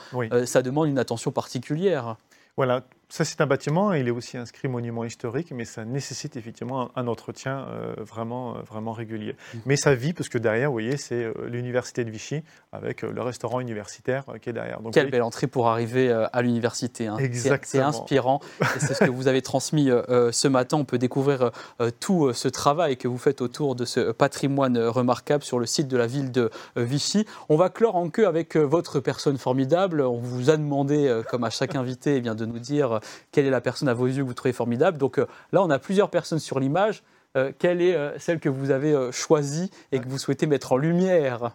ça 0.45 0.61
demande 0.61 0.89
une 0.89 0.99
attention 0.99 1.31
particulière. 1.31 2.17
Voilà, 2.57 2.83
ça, 3.09 3.23
c'est 3.23 3.39
un 3.39 3.45
bâtiment, 3.47 3.93
il 3.93 4.09
est 4.09 4.11
aussi 4.11 4.37
inscrit 4.37 4.67
monument 4.67 5.05
historique, 5.05 5.51
mais 5.51 5.63
ça 5.63 5.85
nécessite 5.85 6.35
effectivement 6.35 6.91
un, 6.97 7.07
entretien 7.07 7.65
euh, 7.69 7.95
vraiment, 7.99 8.57
euh, 8.57 8.61
vraiment 8.63 8.91
régulier. 8.91 9.31
Mmh. 9.33 9.57
Mais 9.65 9.77
ça 9.77 9.95
vit, 9.95 10.11
parce 10.11 10.27
que 10.27 10.37
derrière, 10.37 10.67
vous 10.67 10.73
voyez, 10.73 10.97
c'est 10.97 11.23
euh, 11.23 11.33
l'université 11.47 12.03
de 12.03 12.11
Vichy, 12.11 12.43
avec 12.73 13.03
le 13.03 13.21
restaurant 13.21 13.61
universitaire 13.61 14.25
qui 14.41 14.49
est 14.49 14.53
derrière. 14.53 14.81
Donc, 14.81 14.93
Quelle 14.93 15.09
belle 15.09 15.21
entrée 15.21 15.47
pour 15.47 15.69
arriver 15.69 16.11
à 16.11 16.41
l'université. 16.41 17.07
Hein. 17.07 17.17
C'est 17.31 17.79
inspirant, 17.79 18.41
c'est 18.77 18.93
ce 18.93 19.03
que 19.05 19.09
vous 19.09 19.27
avez 19.27 19.41
transmis 19.41 19.89
ce 19.89 20.47
matin. 20.47 20.77
On 20.77 20.85
peut 20.85 20.97
découvrir 20.97 21.51
tout 21.99 22.33
ce 22.33 22.47
travail 22.47 22.97
que 22.97 23.07
vous 23.07 23.17
faites 23.17 23.41
autour 23.41 23.75
de 23.75 23.85
ce 23.85 24.11
patrimoine 24.11 24.77
remarquable 24.77 25.43
sur 25.43 25.59
le 25.59 25.65
site 25.65 25.87
de 25.87 25.97
la 25.97 26.07
ville 26.07 26.31
de 26.31 26.51
Vichy. 26.75 27.25
On 27.49 27.55
va 27.55 27.69
clore 27.69 27.95
en 27.95 28.09
queue 28.09 28.27
avec 28.27 28.57
votre 28.57 28.99
personne 28.99 29.37
formidable. 29.37 30.01
On 30.01 30.17
vous 30.17 30.49
a 30.49 30.57
demandé, 30.57 31.21
comme 31.29 31.43
à 31.43 31.49
chaque 31.49 31.75
invité, 31.75 32.17
eh 32.17 32.21
bien, 32.21 32.35
de 32.35 32.45
nous 32.45 32.59
dire 32.59 32.96
euh, 32.97 32.99
quelle 33.31 33.45
est 33.45 33.51
la 33.51 33.61
personne 33.61 33.89
à 33.89 33.93
vos 33.93 34.07
yeux 34.07 34.23
que 34.23 34.27
vous 34.27 34.33
trouvez 34.33 34.53
formidable. 34.53 34.97
Donc 34.97 35.19
euh, 35.19 35.27
là, 35.51 35.61
on 35.63 35.69
a 35.69 35.79
plusieurs 35.79 36.09
personnes 36.09 36.39
sur 36.39 36.59
l'image. 36.59 37.03
Euh, 37.35 37.51
quelle 37.57 37.81
est 37.81 37.97
celle 38.19 38.39
que 38.39 38.49
vous 38.49 38.71
avez 38.71 39.11
choisie 39.11 39.69
et 39.91 39.99
que 39.99 40.07
vous 40.07 40.17
souhaitez 40.17 40.47
mettre 40.47 40.71
en 40.71 40.77
lumière? 40.77 41.51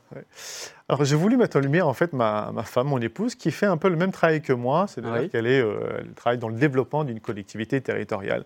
Alors 0.92 1.06
j'ai 1.06 1.16
voulu 1.16 1.38
mettre 1.38 1.56
en 1.56 1.60
lumière 1.60 1.88
en 1.88 1.94
fait 1.94 2.12
ma, 2.12 2.52
femme, 2.64 2.88
mon 2.88 3.00
épouse, 3.00 3.34
qui 3.34 3.50
fait 3.50 3.64
un 3.64 3.78
peu 3.78 3.88
le 3.88 3.96
même 3.96 4.12
travail 4.12 4.42
que 4.42 4.52
moi, 4.52 4.86
c'est-à-dire 4.88 5.30
qu'elle 5.30 5.46
est, 5.46 5.62
euh, 5.62 6.02
travaille 6.16 6.36
dans 6.36 6.50
le 6.50 6.58
développement 6.58 7.04
d'une 7.04 7.20
collectivité 7.20 7.80
territoriale. 7.80 8.44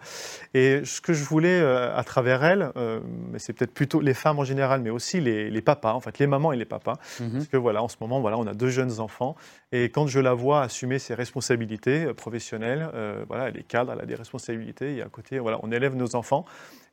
Et 0.54 0.84
ce 0.84 1.00
que 1.00 1.12
je 1.12 1.24
voulais 1.24 1.60
euh, 1.60 1.96
à 1.96 2.04
travers 2.04 2.44
elle, 2.44 2.70
euh, 2.76 3.00
c'est 3.38 3.52
peut-être 3.52 3.74
plutôt 3.74 4.00
les 4.00 4.14
femmes 4.14 4.38
en 4.38 4.44
général, 4.44 4.80
mais 4.80 4.90
aussi 4.90 5.20
les, 5.20 5.60
papas, 5.60 5.92
en 5.92 6.00
fait 6.00 6.20
les 6.20 6.28
mamans 6.28 6.52
et 6.52 6.56
les 6.56 6.64
papas, 6.64 6.98
mhm. 7.18 7.32
parce 7.32 7.48
que 7.48 7.56
voilà, 7.56 7.82
en 7.82 7.88
ce 7.88 7.96
moment, 8.00 8.20
voilà, 8.20 8.38
on 8.38 8.46
a 8.46 8.54
deux 8.54 8.70
jeunes 8.70 9.00
enfants, 9.00 9.34
et 9.72 9.86
quand 9.86 10.06
je 10.06 10.20
la 10.20 10.32
vois 10.32 10.62
assumer 10.62 11.00
ses 11.00 11.14
responsabilités 11.14 12.14
professionnelles, 12.14 12.88
voilà, 13.26 13.48
elle 13.48 13.56
est 13.56 13.64
cadre, 13.64 13.92
elle 13.92 14.00
a 14.00 14.06
des 14.06 14.14
responsabilités, 14.14 14.96
et 14.96 15.02
à 15.02 15.08
côté, 15.08 15.40
voilà, 15.40 15.58
on 15.64 15.72
élève 15.72 15.96
nos 15.96 16.14
enfants. 16.14 16.44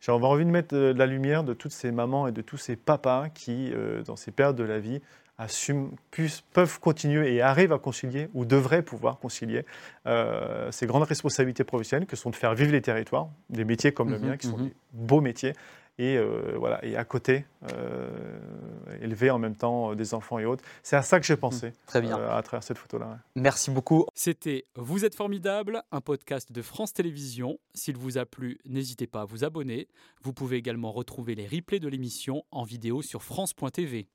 J'avais 0.02 0.26
envie 0.26 0.46
de 0.46 0.50
mettre 0.50 0.76
de 0.76 0.94
la 0.98 1.06
lumière 1.06 1.44
de 1.44 1.54
toutes 1.54 1.72
ces 1.72 1.92
mamans 1.92 2.28
et 2.28 2.32
de 2.32 2.42
tous 2.42 2.58
ces 2.58 2.76
papas 2.76 3.30
qui, 3.30 3.72
dans 4.06 4.16
ces 4.16 4.32
périodes 4.32 4.56
de 4.56 4.64
la 4.64 4.80
vie, 4.80 5.00
assument, 5.44 5.92
peuvent 6.54 6.80
continuer 6.80 7.34
et 7.34 7.42
arrivent 7.42 7.74
à 7.74 7.80
concilier 7.80 8.30
ou 8.34 8.46
devraient 8.46 8.82
pouvoir 8.82 9.20
concilier 9.20 9.66
euh, 10.08 10.72
ces 10.72 10.88
grandes 10.88 11.04
responsabilités 11.04 11.64
professionnelles 11.64 12.08
que 12.08 12.16
sont 12.16 12.30
de 12.30 12.36
faire 12.36 12.56
vivre 12.56 12.72
les 12.72 12.82
territoires, 12.82 13.30
des 13.50 13.66
métiers 13.66 13.92
comme 13.92 14.10
le 14.10 14.18
mhm, 14.18 14.28
mien 14.28 14.38
qui 14.38 14.48
sont 14.48 14.58
mhm. 14.58 14.68
des 14.68 14.74
beaux 14.94 15.22
métiers 15.22 15.54
et 16.00 16.18
euh, 16.18 16.56
voilà 16.58 16.84
et 16.84 16.96
à 16.98 17.06
côté 17.06 17.46
euh, 17.72 18.10
élever 19.00 19.30
en 19.30 19.38
même 19.38 19.56
temps 19.56 19.94
des 19.94 20.14
enfants 20.16 20.40
et 20.40 20.46
autres. 20.46 20.64
C'est 20.82 20.96
à 20.96 21.04
ça 21.04 21.20
que 21.20 21.26
j'ai 21.26 21.38
pensé. 21.38 21.68
Mhm, 21.68 21.74
très 21.86 22.02
bien. 22.02 22.18
à 22.18 22.42
travers 22.42 22.64
cette 22.64 22.78
photo 22.78 22.98
là. 22.98 23.20
Merci 23.36 23.70
beaucoup. 23.70 24.06
C'était 24.16 24.66
Vous 24.76 25.06
êtes 25.06 25.16
formidable, 25.16 25.84
un 25.92 26.02
podcast 26.02 26.52
de 26.52 26.62
France 26.62 26.94
Télévisions. 26.94 27.60
S'il 27.76 27.98
vous 27.98 28.18
a 28.18 28.26
plu, 28.26 28.60
n'hésitez 28.66 29.06
pas 29.06 29.22
à 29.22 29.26
vous 29.26 29.44
abonner. 29.44 29.88
Vous 30.24 30.34
pouvez 30.34 30.58
également 30.58 30.92
retrouver 30.92 31.36
les 31.36 31.48
replays 31.48 31.80
de 31.80 31.88
l'émission 31.88 32.44
en 32.52 32.64
vidéo 32.64 33.02
sur 33.02 33.22
France.tv. 33.22 34.08